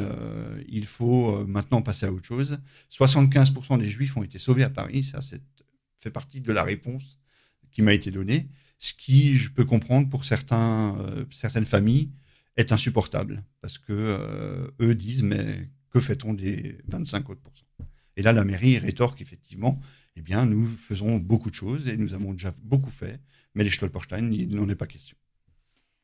il 0.68 0.86
faut 0.86 1.44
maintenant 1.46 1.82
passer 1.82 2.06
à 2.06 2.12
autre 2.12 2.26
chose. 2.26 2.58
75% 2.92 3.78
des 3.78 3.88
Juifs 3.88 4.16
ont 4.16 4.22
été 4.22 4.38
sauvés 4.38 4.62
à 4.62 4.70
Paris, 4.70 5.02
ça 5.04 5.20
fait 5.98 6.10
partie 6.10 6.40
de 6.40 6.52
la 6.52 6.62
réponse 6.62 7.18
qui 7.72 7.82
m'a 7.82 7.92
été 7.92 8.10
donnée 8.10 8.48
ce 8.80 8.94
qui, 8.94 9.36
je 9.36 9.50
peux 9.50 9.64
comprendre 9.64 10.08
pour 10.08 10.24
certains, 10.24 10.98
euh, 10.98 11.24
certaines 11.30 11.66
familles, 11.66 12.10
est 12.60 12.72
insupportable 12.72 13.42
parce 13.60 13.78
que 13.78 13.92
euh, 13.92 14.70
eux 14.80 14.94
disent 14.94 15.22
mais 15.22 15.68
que 15.90 16.00
fait-on 16.00 16.34
des 16.34 16.78
25 16.88 17.30
autres 17.30 17.42
Et 18.16 18.22
là, 18.22 18.32
la 18.32 18.44
mairie 18.44 18.78
rétorque 18.78 19.20
effectivement, 19.20 19.80
eh 20.16 20.22
bien, 20.22 20.46
nous 20.46 20.66
faisons 20.66 21.18
beaucoup 21.18 21.50
de 21.50 21.54
choses 21.54 21.86
et 21.88 21.96
nous 21.96 22.14
avons 22.14 22.32
déjà 22.32 22.52
beaucoup 22.62 22.90
fait, 22.90 23.20
mais 23.54 23.64
les 23.64 23.70
Stolperstein, 23.70 24.30
il 24.32 24.54
n'en 24.54 24.68
est 24.68 24.74
pas 24.76 24.86
question. 24.86 25.16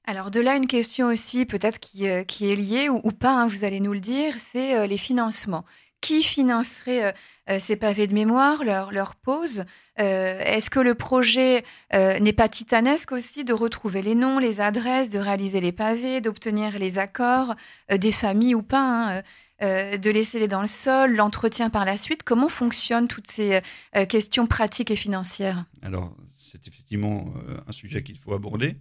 Alors 0.05 0.31
de 0.31 0.41
là, 0.41 0.57
une 0.57 0.69
question 0.69 1.09
aussi 1.09 1.47
peut-être 1.47 1.81
qui, 1.81 2.09
euh, 2.09 2.23
qui, 2.23 2.51
est 2.51 2.57
liée 2.57 2.89
ou, 2.89 3.11
pas, 3.11 3.33
hein, 3.33 3.49
vous 3.49 3.65
allez 3.65 3.81
nous 3.81 3.93
le 3.93 4.01
dire, 4.01 4.35
c'est 4.53 4.87
les 4.87 4.99
financements. 4.99 5.65
Qui 6.01 6.23
financerait 6.23 7.05
euh, 7.05 7.13
euh, 7.51 7.59
ces 7.59 7.77
pavés 7.77 8.07
de 8.07 8.15
mémoire, 8.15 8.65
leur, 8.65 8.93
leur 8.93 9.17
pose? 9.17 9.65
Euh, 9.99 10.41
Est-ce 10.41 10.71
que 10.71 10.81
le 10.81 10.95
projet 10.95 11.65
n'est 11.93 12.33
pas 12.33 12.49
titanesque 12.49 13.13
aussi 13.13 13.45
de 13.45 13.53
retrouver 13.53 14.03
les 14.03 14.15
noms, 14.15 14.39
les 14.39 14.61
adresses, 14.61 15.11
de 15.11 15.19
réaliser 15.19 15.61
les 15.61 15.73
pavés, 15.73 16.21
d'obtenir 16.21 16.79
les 16.79 16.99
accords 16.99 17.55
des 17.91 18.13
familles 18.13 18.55
ou 18.55 18.63
pas 18.63 19.23
hein, 19.61 19.97
de 19.97 20.11
laisser 20.11 20.39
les 20.39 20.49
dans 20.49 20.61
le 20.61 20.67
sol, 20.67 21.15
l'entretien 21.15 21.71
par 21.71 21.85
la 21.85 21.97
suite? 21.97 22.23
Comment 22.23 22.49
fonctionnent 22.49 23.09
toutes 23.09 23.31
ces 23.31 23.61
questions 24.09 24.47
pratiques 24.47 24.91
et 24.91 24.97
financières? 24.97 25.65
Alors, 25.83 26.15
c'est 26.37 26.69
effectivement 26.69 27.33
un 27.67 27.73
sujet 27.73 28.03
qu'il 28.03 28.19
faut 28.19 28.35
aborder. 28.35 28.77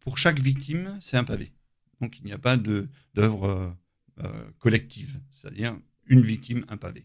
pour 0.00 0.18
chaque 0.18 0.38
victime, 0.38 0.98
c'est 1.02 1.16
un 1.16 1.24
pavé. 1.24 1.52
Donc, 2.00 2.18
il 2.18 2.24
n'y 2.24 2.32
a 2.32 2.38
pas 2.38 2.56
d'œuvre 2.56 3.74
euh, 4.22 4.44
collective, 4.60 5.18
c'est-à-dire 5.32 5.76
une 6.06 6.20
victime, 6.20 6.64
un 6.68 6.76
pavé. 6.76 7.04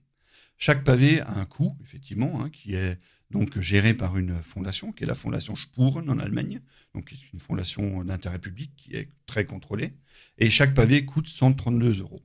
Chaque 0.59 0.83
pavé 0.83 1.21
a 1.21 1.39
un 1.39 1.45
coût, 1.45 1.75
effectivement, 1.81 2.43
hein, 2.43 2.49
qui 2.49 2.75
est 2.75 2.99
donc 3.31 3.57
géré 3.59 3.93
par 3.93 4.17
une 4.17 4.35
fondation, 4.43 4.91
qui 4.91 5.05
est 5.05 5.07
la 5.07 5.15
fondation 5.15 5.55
Spuren 5.55 6.09
en 6.09 6.19
Allemagne, 6.19 6.59
donc 6.93 7.05
qui 7.05 7.15
est 7.15 7.33
une 7.33 7.39
fondation 7.39 8.03
d'intérêt 8.03 8.39
public 8.39 8.71
qui 8.75 8.93
est 8.93 9.09
très 9.25 9.45
contrôlée. 9.45 9.93
Et 10.37 10.49
chaque 10.49 10.73
pavé 10.73 11.05
coûte 11.05 11.29
132 11.29 12.01
euros. 12.01 12.21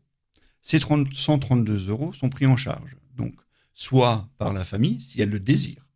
Ces 0.62 0.81
132 0.81 1.88
euros 1.88 2.12
sont 2.12 2.29
pris 2.29 2.47
en 2.47 2.57
charge, 2.57 2.97
donc 3.17 3.35
soit 3.73 4.29
par 4.37 4.53
la 4.53 4.64
famille, 4.64 5.00
si 5.00 5.21
elle 5.21 5.31
le 5.31 5.41
désire, 5.41 5.87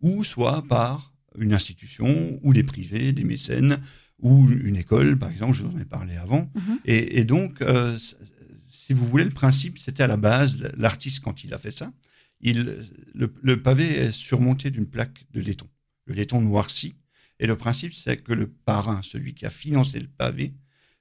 ou 0.00 0.24
soit 0.24 0.62
par 0.62 1.12
une 1.38 1.52
institution, 1.52 2.38
ou 2.42 2.54
des 2.54 2.62
privés, 2.62 3.12
des 3.12 3.24
mécènes, 3.24 3.80
ou 4.20 4.48
une 4.48 4.76
école, 4.76 5.18
par 5.18 5.30
exemple, 5.30 5.52
je 5.52 5.62
vous 5.62 5.76
en 5.76 5.80
ai 5.80 5.84
parlé 5.84 6.16
avant. 6.16 6.50
Mhm. 6.54 6.78
et, 6.86 7.24
donc, 7.24 7.60
euh, 7.60 7.98
si 8.86 8.92
vous 8.92 9.04
voulez, 9.04 9.24
le 9.24 9.30
principe, 9.30 9.80
c'était 9.80 10.04
à 10.04 10.06
la 10.06 10.16
base, 10.16 10.72
l'artiste, 10.76 11.18
quand 11.18 11.42
il 11.42 11.52
a 11.52 11.58
fait 11.58 11.72
ça, 11.72 11.92
il, 12.40 12.86
le, 13.14 13.60
pavé 13.60 13.84
est 13.84 14.12
surmonté 14.12 14.70
d'une 14.70 14.86
plaque 14.86 15.26
de 15.32 15.40
laiton, 15.40 15.68
le 16.04 16.14
laiton 16.14 16.40
noirci. 16.40 16.94
Et 17.40 17.48
le 17.48 17.56
principe, 17.56 17.94
c'est 17.94 18.18
que 18.18 18.32
le 18.32 18.46
parrain, 18.46 19.00
celui 19.02 19.34
qui 19.34 19.44
a 19.44 19.50
financé 19.50 19.98
le 19.98 20.06
pavé, 20.06 20.54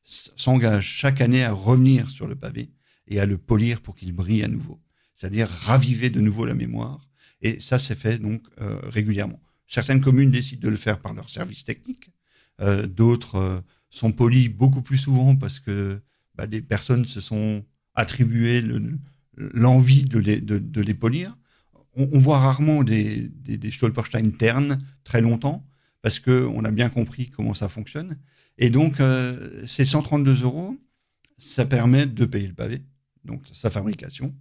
s'engage 0.04 0.88
chaque 0.88 1.22
année 1.22 1.44
à 1.44 1.52
revenir 1.52 2.10
sur 2.10 2.26
le 2.26 2.36
pavé 2.36 2.72
et 3.08 3.20
à 3.20 3.28
le 3.28 3.38
polir 3.38 3.82
pour 3.82 3.96
qu'il 3.96 4.14
brille 4.14 4.42
à 4.42 4.48
nouveau. 4.48 4.82
C'est-à-dire 5.14 5.48
raviver 5.48 6.10
de 6.10 6.22
nouveau 6.22 6.48
la 6.48 6.56
mémoire. 6.56 7.08
Et 7.44 7.60
ça, 7.60 7.78
c'est 7.78 7.94
fait 7.94 8.18
donc 8.18 8.42
euh, 8.62 8.80
régulièrement. 8.86 9.40
Certaines 9.68 10.02
communes 10.02 10.32
décident 10.32 10.64
de 10.64 10.70
le 10.70 10.76
faire 10.76 10.98
par 10.98 11.14
leur 11.14 11.30
service 11.30 11.64
technique. 11.64 12.10
Euh, 12.62 12.88
d'autres 12.88 13.36
euh, 13.36 13.62
sont 13.92 14.12
polis 14.12 14.50
beaucoup 14.50 14.82
plus 14.82 14.98
souvent 14.98 15.36
parce 15.36 15.60
que 15.60 16.02
bah, 16.34 16.48
des 16.48 16.64
personnes 16.64 17.06
se 17.06 17.22
sont 17.22 17.64
attribuées 17.96 18.64
l'envie 19.38 20.04
de, 20.04 20.20
les, 20.20 20.42
de, 20.42 20.82
les 20.82 20.94
polir. 20.94 21.38
On, 21.96 22.20
voit 22.20 22.40
rarement 22.40 22.84
des, 22.84 23.30
des, 23.30 23.72
Stolperstein 23.72 24.32
ternes 24.32 24.80
très 25.04 25.22
longtemps 25.22 25.66
parce 26.02 26.20
qu'on 26.20 26.66
a 26.66 26.72
bien 26.72 26.90
compris 26.90 27.30
comment 27.30 27.54
ça 27.54 27.70
fonctionne. 27.70 28.18
Et 28.58 28.70
donc, 28.70 29.00
euh, 29.00 29.66
ces 29.66 29.86
132 29.86 30.44
euros, 30.44 30.78
ça 31.38 31.66
permet 31.66 32.06
de 32.06 32.26
payer 32.26 32.48
le 32.48 32.54
pavé, 32.54 32.82
donc 33.24 33.44
sa 33.54 33.70
fabrication. 33.70 34.36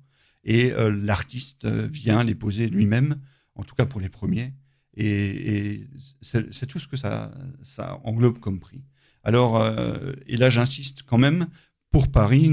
Et 0.44 0.73
l'artiste 0.76 1.66
vient 1.66 2.23
les 2.23 2.34
poser 2.34 2.68
lui-même, 2.68 3.16
en 3.54 3.64
tout 3.64 3.75
cas 3.75 3.87
pour 3.87 4.00
les 4.00 4.11
premiers. 4.11 4.52
Et, 4.96 5.88
c'est 6.20 6.66
tout 6.66 6.78
ce 6.78 6.88
que 6.88 6.96
ça, 6.96 7.32
englobe 8.04 8.38
comme 8.38 8.61
prix. 8.61 8.82
Alors, 9.23 9.56
euh, 9.56 10.12
et 10.26 10.37
là 10.37 10.50
j'insiste 10.50 11.02
quand 11.02 11.18
même, 11.18 11.46
pour 11.94 12.10
Paris, 12.10 12.52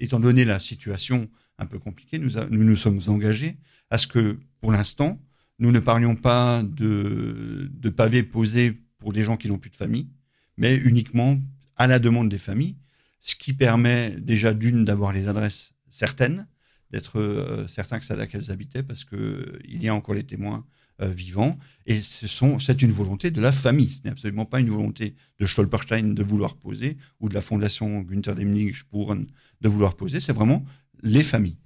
étant 0.00 0.18
donné 0.18 0.46
la 0.46 0.58
situation 0.58 1.28
un 1.58 1.66
peu 1.66 1.78
compliquée, 1.78 2.18
nous, 2.18 2.30
nous 2.48 2.74
sommes 2.74 3.00
engagés 3.08 3.58
à 3.90 3.98
ce 3.98 4.06
que, 4.06 4.38
pour 4.62 4.72
l'instant, 4.72 5.20
nous 5.58 5.72
ne 5.72 5.78
parlions 5.78 6.16
pas 6.16 6.62
de, 6.62 7.70
pavés 7.94 8.22
posés 8.22 8.72
pour 8.98 9.12
des 9.12 9.24
gens 9.24 9.36
qui 9.36 9.48
n'ont 9.48 9.58
plus 9.58 9.68
de 9.68 9.76
famille, 9.76 10.08
mais 10.56 10.74
uniquement 10.74 11.38
à 11.76 11.86
la 11.86 11.98
demande 11.98 12.30
des 12.30 12.38
familles, 12.38 12.78
ce 13.20 13.34
qui 13.34 13.52
permet 13.52 14.12
déjà 14.18 14.54
d'une 14.54 14.86
d'avoir 14.86 15.12
les 15.12 15.28
adresses 15.28 15.74
certaines, 15.90 16.48
d'être 16.90 17.20
euh, 17.20 17.68
certain 17.68 17.98
que 17.98 18.06
c'est 18.06 18.16
là 18.16 18.26
qu'elles 18.26 18.50
habitaient, 18.50 18.82
parce 18.82 19.04
qu'il 19.04 19.82
y 19.82 19.86
a 19.86 19.94
encore 19.94 20.14
les 20.14 20.24
témoins 20.24 20.64
euh, 21.02 21.08
vivants. 21.08 21.58
Et 21.86 22.00
c'est 22.00 22.82
une 22.82 22.92
volonté 22.92 23.30
de 23.30 23.40
la 23.40 23.52
famille. 23.52 23.90
Ce 23.90 24.02
n'est 24.04 24.10
absolument 24.10 24.44
pas 24.44 24.60
une 24.60 24.70
volonté 24.70 25.14
de 25.40 25.46
Stolperstein 25.46 26.14
de 26.14 26.22
vouloir 26.22 26.56
poser 26.56 26.96
ou 27.20 27.28
de 27.28 27.34
la 27.34 27.40
fondation 27.40 28.00
Günther 28.00 28.34
Demnig 28.34 28.82
pour 28.84 29.14
de 29.14 29.68
vouloir 29.68 29.96
poser. 29.96 30.20
C'est 30.20 30.32
vraiment 30.32 30.64
les 31.02 31.22
familles. 31.22 31.58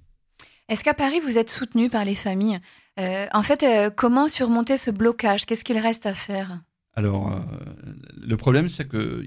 Est-ce 0.69 0.83
qu'à 0.83 0.93
Paris, 0.93 1.19
vous 1.23 1.37
êtes 1.37 1.49
soutenu 1.49 1.89
par 1.89 2.03
les 2.03 2.15
familles? 2.15 2.59
Euh, 2.99 3.27
En 3.31 3.43
fait, 3.43 3.63
euh, 3.63 3.89
comment 3.89 4.27
surmonter 4.27 4.77
ce 4.77 4.91
blocage? 4.91 5.45
Qu'est-ce 5.45 5.63
qu'il 5.63 5.77
reste 5.77 6.05
à 6.05 6.13
faire? 6.13 6.61
Alors, 6.93 7.45
le 8.17 8.37
problème, 8.37 8.69
c'est 8.69 8.87
que 8.87 9.23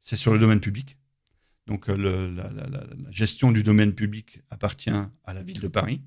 c'est 0.00 0.16
sur 0.16 0.32
le 0.32 0.38
domaine 0.38 0.60
public. 0.60 0.96
Donc, 1.66 1.88
la, 1.88 2.50
gestion 3.10 3.52
du 3.52 3.62
domaine 3.62 3.92
public 3.92 4.40
appartient 4.48 4.90
à 4.90 5.34
la 5.34 5.42
ville 5.42 5.60
de 5.60 5.68
Paris 5.68 6.00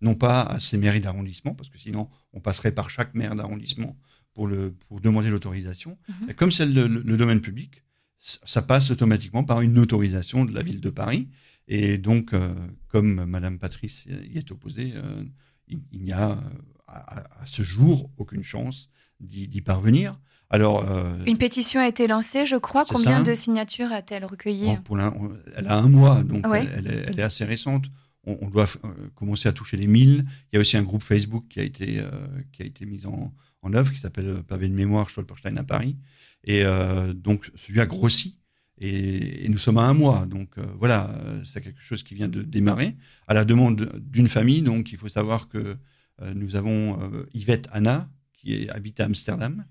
non 0.00 0.14
pas 0.14 0.42
à 0.42 0.60
ces 0.60 0.76
mairies 0.76 1.00
d'arrondissement, 1.00 1.54
parce 1.54 1.68
que 1.68 1.78
sinon 1.78 2.08
on 2.32 2.40
passerait 2.40 2.72
par 2.72 2.90
chaque 2.90 3.14
maire 3.14 3.34
d'arrondissement 3.34 3.96
pour, 4.34 4.46
le, 4.46 4.72
pour 4.72 5.00
demander 5.00 5.30
l'autorisation. 5.30 5.98
Mhm. 6.08 6.34
Comme 6.34 6.52
c'est 6.52 6.66
le, 6.66 7.16
domaine 7.16 7.40
public, 7.40 7.82
ça 8.18 8.62
passe 8.62 8.90
automatiquement 8.90 9.44
par 9.44 9.60
une 9.60 9.78
autorisation 9.78 10.44
de 10.44 10.52
la 10.54 10.62
ville 10.62 10.80
de 10.80 10.90
Paris. 10.90 11.28
Et 11.68 11.98
donc, 11.98 12.32
euh, 12.32 12.52
comme 12.88 13.24
Madame 13.24 13.58
Patrice 13.58 14.06
y 14.06 14.38
est 14.38 14.50
opposée, 14.50 14.92
euh, 14.96 15.24
il, 15.68 16.02
n'y 16.02 16.12
a 16.12 16.38
à, 16.86 17.24
ce 17.46 17.62
jour 17.62 18.10
aucune 18.16 18.42
chance 18.42 18.88
d'y 19.20 19.60
parvenir. 19.60 20.18
Alors, 20.52 20.84
euh, 20.90 21.12
une 21.26 21.38
pétition 21.38 21.80
a 21.80 21.86
été 21.86 22.08
lancée, 22.08 22.44
je 22.44 22.56
crois. 22.56 22.84
Combien 22.84 23.22
de 23.22 23.34
signatures 23.34 23.92
a-t-elle 23.92 24.24
recueilli 24.24 24.76
Elle 25.56 25.68
a 25.68 25.78
un 25.78 25.88
mois, 25.88 26.24
donc 26.24 26.44
elle, 26.52 27.18
est 27.18 27.22
assez 27.22 27.44
récente 27.44 27.86
on, 28.24 28.48
doit 28.48 28.66
commencer 29.14 29.48
à 29.48 29.52
toucher 29.52 29.76
les 29.76 29.86
1000. 29.86 30.24
Il 30.52 30.54
y 30.54 30.56
a 30.56 30.60
aussi 30.60 30.76
un 30.76 30.82
groupe 30.82 31.02
Facebook 31.02 31.46
qui 31.48 31.60
a 31.60 31.62
été, 31.62 32.00
qui 32.52 32.62
a 32.62 32.66
été 32.66 32.84
mis 32.86 33.06
en, 33.06 33.32
œuvre 33.74 33.92
qui 33.92 33.98
s'appelle 33.98 34.42
Pavé 34.46 34.68
de 34.68 34.74
mémoire 34.74 35.08
Stolperstein 35.10 35.56
à 35.56 35.64
Paris. 35.64 35.96
Et 36.44 36.62
donc, 37.14 37.50
celui 37.54 37.80
a 37.80 37.86
grossi. 37.86 38.38
Et, 38.78 39.48
nous 39.48 39.58
sommes 39.58 39.78
à 39.78 39.84
un 39.84 39.94
mois. 39.94 40.26
Donc 40.26 40.56
voilà, 40.78 41.14
c'est 41.44 41.62
quelque 41.62 41.80
chose 41.80 42.02
qui 42.02 42.14
vient 42.14 42.28
de 42.28 42.42
démarrer 42.42 42.94
à 43.26 43.34
la 43.34 43.44
demande 43.44 43.90
d'une 44.00 44.28
famille. 44.28 44.62
Donc 44.62 44.92
il 44.92 44.98
faut 44.98 45.08
savoir 45.08 45.48
que 45.48 45.76
nous 46.34 46.56
avons 46.56 46.98
Yvette 47.32 47.68
Anna, 47.72 48.10
qui 48.34 48.68
habite 48.68 49.00
à 49.00 49.04
Amsterdam, 49.06 49.64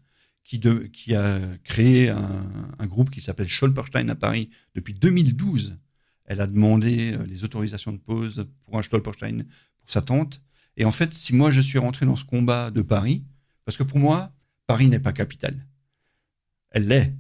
qui, 0.44 1.16
a 1.16 1.40
créé 1.64 2.10
un, 2.10 2.88
groupe 2.88 3.12
qui 3.12 3.22
s'appelle 3.22 3.50
Stolperstein 3.50 4.10
à 4.10 4.16
Paris 4.16 4.50
depuis 4.74 4.94
2012. 4.94 5.78
Elle 6.30 6.42
a 6.42 6.48
demandé 6.48 7.14
euh, 7.14 7.26
les 7.26 7.44
autorisations 7.44 7.92
de 7.92 7.98
pause 7.98 8.48
pour 8.64 8.78
un 8.78 8.84
Stolperstein 8.84 9.44
pour 9.80 9.90
sa 9.90 10.02
tante. 10.02 10.42
Et 10.78 10.86
en 10.86 10.92
fait, 10.92 11.14
si 11.14 11.34
moi 11.34 11.52
je 11.52 11.60
suis 11.60 11.80
rentré 11.80 12.06
dans 12.06 12.16
ce 12.16 12.24
combat 12.24 12.72
de 12.72 12.82
Paris, 12.82 13.26
parce 13.66 13.76
que 13.76 13.84
pour 13.84 13.98
moi, 13.98 14.32
Paris 14.68 14.88
n'est 14.88 15.00
pas 15.00 15.12
capitale. 15.12 15.66
Elle 16.70 16.88
l'est, 16.88 17.14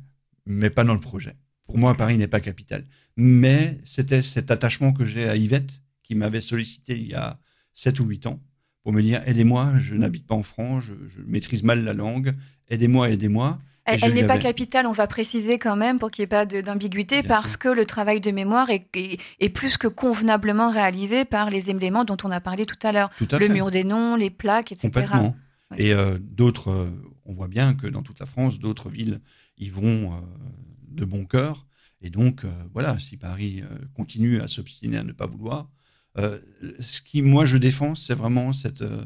mais 0.45 0.69
pas 0.69 0.83
dans 0.83 0.93
le 0.93 0.99
projet. 0.99 1.35
Pour 1.65 1.79
moi, 1.79 1.95
Paris 1.95 2.17
n'est 2.17 2.27
pas 2.27 2.39
capitale. 2.39 2.85
Mais 3.17 3.81
c'était 3.83 4.21
cet 4.21 4.51
attachement 4.51 4.93
que 4.93 5.05
j'ai 5.05 5.27
à 5.27 5.35
Yvette, 5.35 5.83
qui 6.03 6.13
m'avait 6.13 6.41
sollicité 6.41 6.95
il 6.97 7.07
y 7.07 7.15
a 7.15 7.39
7 7.73 7.99
ou 7.99 8.05
8 8.05 8.27
ans, 8.27 8.39
pour 8.89 8.95
me 8.95 9.03
dire 9.03 9.21
aidez-moi, 9.27 9.73
je 9.77 9.93
n'habite 9.93 10.25
pas 10.25 10.33
en 10.33 10.41
France, 10.41 10.85
je, 10.85 11.21
maîtrise 11.27 11.61
mal 11.61 11.83
la 11.83 11.93
langue, 11.93 12.33
aidez-moi, 12.69 13.11
aidez-moi. 13.11 13.59
Elle, 13.85 14.15
n'est 14.15 14.25
pas 14.25 14.39
capitale, 14.39 14.87
on 14.87 14.93
va 14.93 15.05
préciser 15.05 15.59
quand 15.59 15.75
même 15.75 15.99
pour 15.99 16.09
qu'il 16.09 16.23
n'y 16.23 16.25
ait 16.25 16.27
pas 16.27 16.47
d'ambiguïté, 16.47 17.21
parce 17.21 17.55
que 17.55 17.69
le 17.69 17.85
travail 17.85 18.19
de 18.19 18.31
mémoire 18.31 18.71
est, 18.71 18.87
est, 18.95 19.49
plus 19.49 19.77
que 19.77 19.87
convenablement 19.87 20.71
réalisé 20.71 21.23
par 21.23 21.51
les 21.51 21.69
éléments 21.69 22.03
dont 22.03 22.17
on 22.23 22.31
a 22.31 22.41
parlé 22.41 22.65
tout 22.65 22.79
à 22.81 22.91
l'heure. 22.91 23.11
Le 23.19 23.47
mur 23.47 23.69
des 23.69 23.83
noms, 23.83 24.15
les 24.15 24.31
plaques, 24.31 24.71
etc. 24.71 24.87
Complètement. 24.87 25.35
Et 25.77 25.93
euh, 25.93 26.17
d'autres, 26.19 26.71
euh, 26.71 26.89
on 27.25 27.35
voit 27.35 27.47
bien 27.47 27.75
que 27.75 27.85
dans 27.85 28.01
toute 28.01 28.19
la 28.19 28.25
France, 28.25 28.57
d'autres 28.57 28.89
villes 28.89 29.21
y 29.59 29.69
vont 29.69 29.83
euh, 29.83 30.19
de 30.87 31.05
bon 31.05 31.25
cœur. 31.25 31.67
Et 32.01 32.09
donc, 32.09 32.43
voilà, 32.73 32.97
si 32.97 33.17
Paris 33.17 33.61
continue 33.93 34.39
à 34.39 34.47
s'obstiner 34.47 34.97
à 34.97 35.03
ne 35.03 35.11
pas 35.11 35.27
vouloir, 35.27 35.67
euh, 36.19 36.39
ce 36.79 37.01
qui, 37.01 37.21
moi, 37.21 37.45
je 37.45 37.57
défends, 37.57 37.95
c'est 37.95 38.13
vraiment 38.13 38.51
euh, 38.81 39.05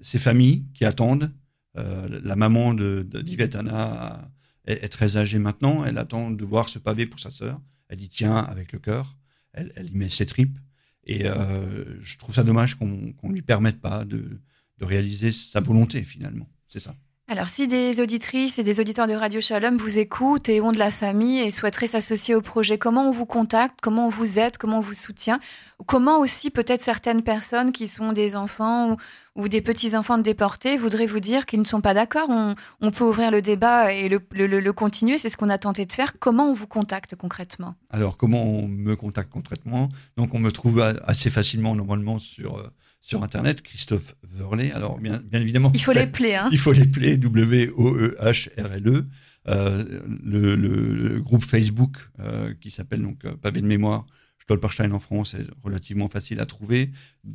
ces 0.00 0.18
familles 0.18 0.64
qui 0.74 0.84
attendent. 0.84 1.32
Euh, 1.76 2.20
la 2.22 2.36
maman 2.36 2.74
de, 2.74 3.06
Anna 3.54 4.30
est, 4.66 4.88
très 4.88 5.16
âgée 5.16 5.38
maintenant. 5.38 5.84
Elle 5.84 5.98
attend 5.98 6.30
de 6.30 6.44
voir 6.44 6.68
ce 6.68 6.78
pavé 6.78 7.06
pour 7.06 7.20
sa 7.20 7.30
sœur. 7.30 7.60
Elle 7.88 8.02
y 8.02 8.08
tient 8.08 8.36
avec 8.36 8.72
le 8.72 8.78
cœur. 8.78 9.16
Elle, 9.52 9.72
y 9.86 9.96
met 9.96 10.10
ses 10.10 10.26
tripes. 10.26 10.58
Et 11.04 11.24
je 11.24 12.18
trouve 12.18 12.34
ça 12.34 12.42
dommage 12.42 12.74
qu'on 12.74 13.14
ne 13.22 13.32
lui 13.32 13.42
permette 13.42 13.80
pas 13.80 14.04
de 14.04 14.40
réaliser 14.80 15.30
sa 15.32 15.60
volonté, 15.60 16.02
finalement. 16.02 16.48
C'est 16.68 16.80
ça. 16.80 16.96
Alors, 17.28 17.48
si 17.48 17.66
des 17.66 18.00
auditrices 18.00 18.60
et 18.60 18.62
des 18.62 18.78
auditeurs 18.78 19.08
de 19.08 19.12
Radio 19.12 19.40
Shalom 19.40 19.78
vous 19.78 19.98
écoutent 19.98 20.48
et 20.48 20.60
ont 20.60 20.70
de 20.70 20.78
la 20.78 20.92
famille 20.92 21.40
et 21.40 21.50
souhaiteraient 21.50 21.88
s'associer 21.88 22.36
au 22.36 22.40
projet, 22.40 22.78
comment 22.78 23.08
on 23.08 23.10
vous 23.10 23.26
contacte 23.26 23.80
Comment 23.82 24.06
on 24.06 24.10
vous 24.10 24.38
aide 24.38 24.58
Comment 24.58 24.78
on 24.78 24.80
vous 24.80 24.94
soutient 24.94 25.40
Comment 25.86 26.20
aussi, 26.20 26.50
peut-être, 26.50 26.82
certaines 26.82 27.24
personnes 27.24 27.72
qui 27.72 27.88
sont 27.88 28.12
des 28.12 28.36
enfants 28.36 28.96
ou, 29.34 29.48
des 29.48 29.60
petits-enfants 29.60 30.18
de 30.18 30.22
déportés 30.22 30.78
voudraient 30.78 31.08
vous 31.08 31.18
dire 31.18 31.46
qu'ils 31.46 31.58
ne 31.58 31.64
sont 31.64 31.80
pas 31.80 31.94
d'accord 31.94 32.28
on, 32.30 32.90
peut 32.92 33.04
ouvrir 33.04 33.32
le 33.32 33.42
débat 33.42 33.92
et 33.92 34.08
le, 34.08 34.72
continuer. 34.72 35.18
C'est 35.18 35.28
ce 35.28 35.36
qu'on 35.36 35.50
a 35.50 35.58
tenté 35.58 35.84
de 35.84 35.92
faire. 35.92 36.20
Comment 36.20 36.50
on 36.50 36.54
vous 36.54 36.68
contacte 36.68 37.16
concrètement? 37.16 37.74
Alors, 37.90 38.16
comment 38.16 38.44
on 38.44 38.68
me 38.68 38.94
contacte 38.94 39.32
concrètement? 39.32 39.88
Donc, 40.16 40.32
on 40.32 40.38
me 40.38 40.52
trouve 40.52 40.80
assez 40.80 41.30
facilement, 41.30 41.74
normalement, 41.74 42.20
sur 42.20 42.58
euh, 42.58 42.70
sur 43.06 43.22
Internet, 43.22 43.62
Christophe 43.62 44.16
Verlet. 44.24 44.72
Alors, 44.72 44.98
bien, 44.98 45.20
bien 45.30 45.40
évidemment. 45.40 45.70
Il 45.74 45.80
faut 45.80 45.92
les 45.92 46.08
plaies, 46.08 46.34
hein. 46.34 46.48
Il 46.50 46.58
faut 46.58 46.72
les 46.72 46.86
plaies, 46.86 47.16
W-O-E-H-R-L-E. 47.16 48.90
E. 48.90 49.06
Euh, 49.48 50.00
le, 50.24 51.20
groupe 51.20 51.44
Facebook 51.44 51.98
euh, 52.18 52.52
qui 52.60 52.72
s'appelle 52.72 53.02
donc 53.02 53.24
euh, 53.24 53.36
Pavé 53.36 53.60
de 53.60 53.66
mémoire 53.66 54.06
Stolperstein 54.40 54.90
en 54.90 54.98
France 54.98 55.34
est 55.34 55.46
relativement 55.62 56.08
facile 56.08 56.40
à 56.40 56.46
trouver. 56.46 56.90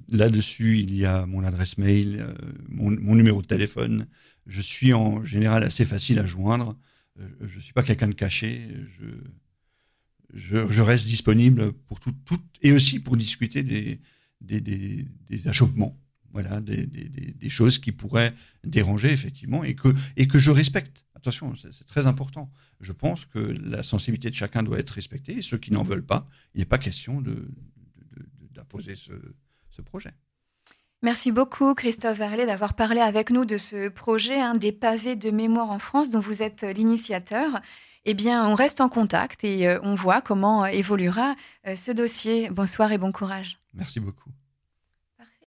Là-dessus, 0.10 0.80
il 0.80 0.94
y 0.94 1.06
a 1.06 1.26
mon 1.26 1.42
adresse 1.46 1.78
mail, 1.78 2.26
mon, 2.68 3.16
numéro 3.16 3.42
de 3.42 3.48
téléphone. 3.48 4.08
Je 4.48 4.60
suis 4.60 4.94
en 4.94 5.24
général 5.24 5.64
assez 5.64 5.86
facile 5.86 6.20
à 6.20 6.26
joindre. 6.26 6.78
je 7.40 7.56
ne 7.56 7.62
suis 7.62 7.74
pas 7.74 7.84
quelqu'un 7.84 8.10
de 8.10 8.14
caché. 8.14 8.62
Je, 10.34 10.70
je, 10.70 10.82
reste 10.82 11.08
disponible 11.08 11.72
pour 11.74 12.00
tout, 12.02 12.14
tout, 12.26 12.40
et 12.62 12.72
aussi 12.72 13.00
pour 13.00 13.18
discuter 13.18 13.64
des, 13.64 14.00
des, 14.42 14.62
des, 14.62 15.48
achoppements, 15.48 15.98
voilà, 16.32 16.60
des, 16.62 16.86
des, 16.86 17.50
choses 17.50 17.78
qui 17.78 17.92
pourraient 17.92 18.34
déranger 18.64 19.12
effectivement 19.12 19.64
et 19.64 19.76
que, 19.76 19.90
et 20.18 20.28
que 20.28 20.40
je 20.40 20.52
respecte. 20.52 21.06
Attention, 21.16 21.54
c'est 21.56 21.86
très 21.86 22.08
important. 22.08 22.52
Je 22.80 22.92
pense 22.92 23.26
que 23.26 23.40
la 23.40 23.84
sensibilité 23.84 24.30
de 24.30 24.36
chacun 24.36 24.64
doit 24.64 24.80
être 24.80 24.90
respectée 24.90 25.38
et 25.38 25.42
ceux 25.42 25.58
qui 25.58 25.72
n'en 25.72 25.84
veulent 25.84 26.06
pas, 26.06 26.28
il 26.56 26.60
n'est 26.60 26.66
pas 26.66 26.80
question 26.80 27.22
d'imposer 28.52 28.96
ce, 28.96 29.14
ce, 29.70 29.82
projet. 29.82 30.12
Merci 31.04 31.32
beaucoup 31.32 31.74
Christophe 31.74 32.18
Verlet 32.18 32.46
d'avoir 32.46 32.76
parlé 32.76 33.02
avec 33.02 33.30
nous 33.32 33.46
de 33.46 33.58
ce 33.58 33.90
projet 33.90 34.40
un 34.40 34.56
des 34.56 34.72
pavés 34.72 35.16
de 35.16 35.32
mémoire 35.32 35.72
en 35.72 35.80
France 35.80 36.12
dont 36.12 36.20
vous 36.20 36.42
êtes 36.42 36.64
l'initiateur. 36.64 37.62
Eh 38.06 38.16
bien, 38.16 38.48
on 38.48 38.56
reste 38.56 38.82
en 38.82 38.90
contact 38.90 39.44
et 39.44 39.68
euh, 39.68 39.80
on 39.84 39.94
voit 39.94 40.22
comment 40.22 40.66
évoluera 40.66 41.36
euh, 41.68 41.76
ce 41.76 41.92
dossier. 41.92 42.50
Bonsoir 42.50 42.92
et 42.92 42.98
bon 42.98 43.12
courage. 43.12 43.61
Merci 43.74 44.00
beaucoup. 44.00 44.32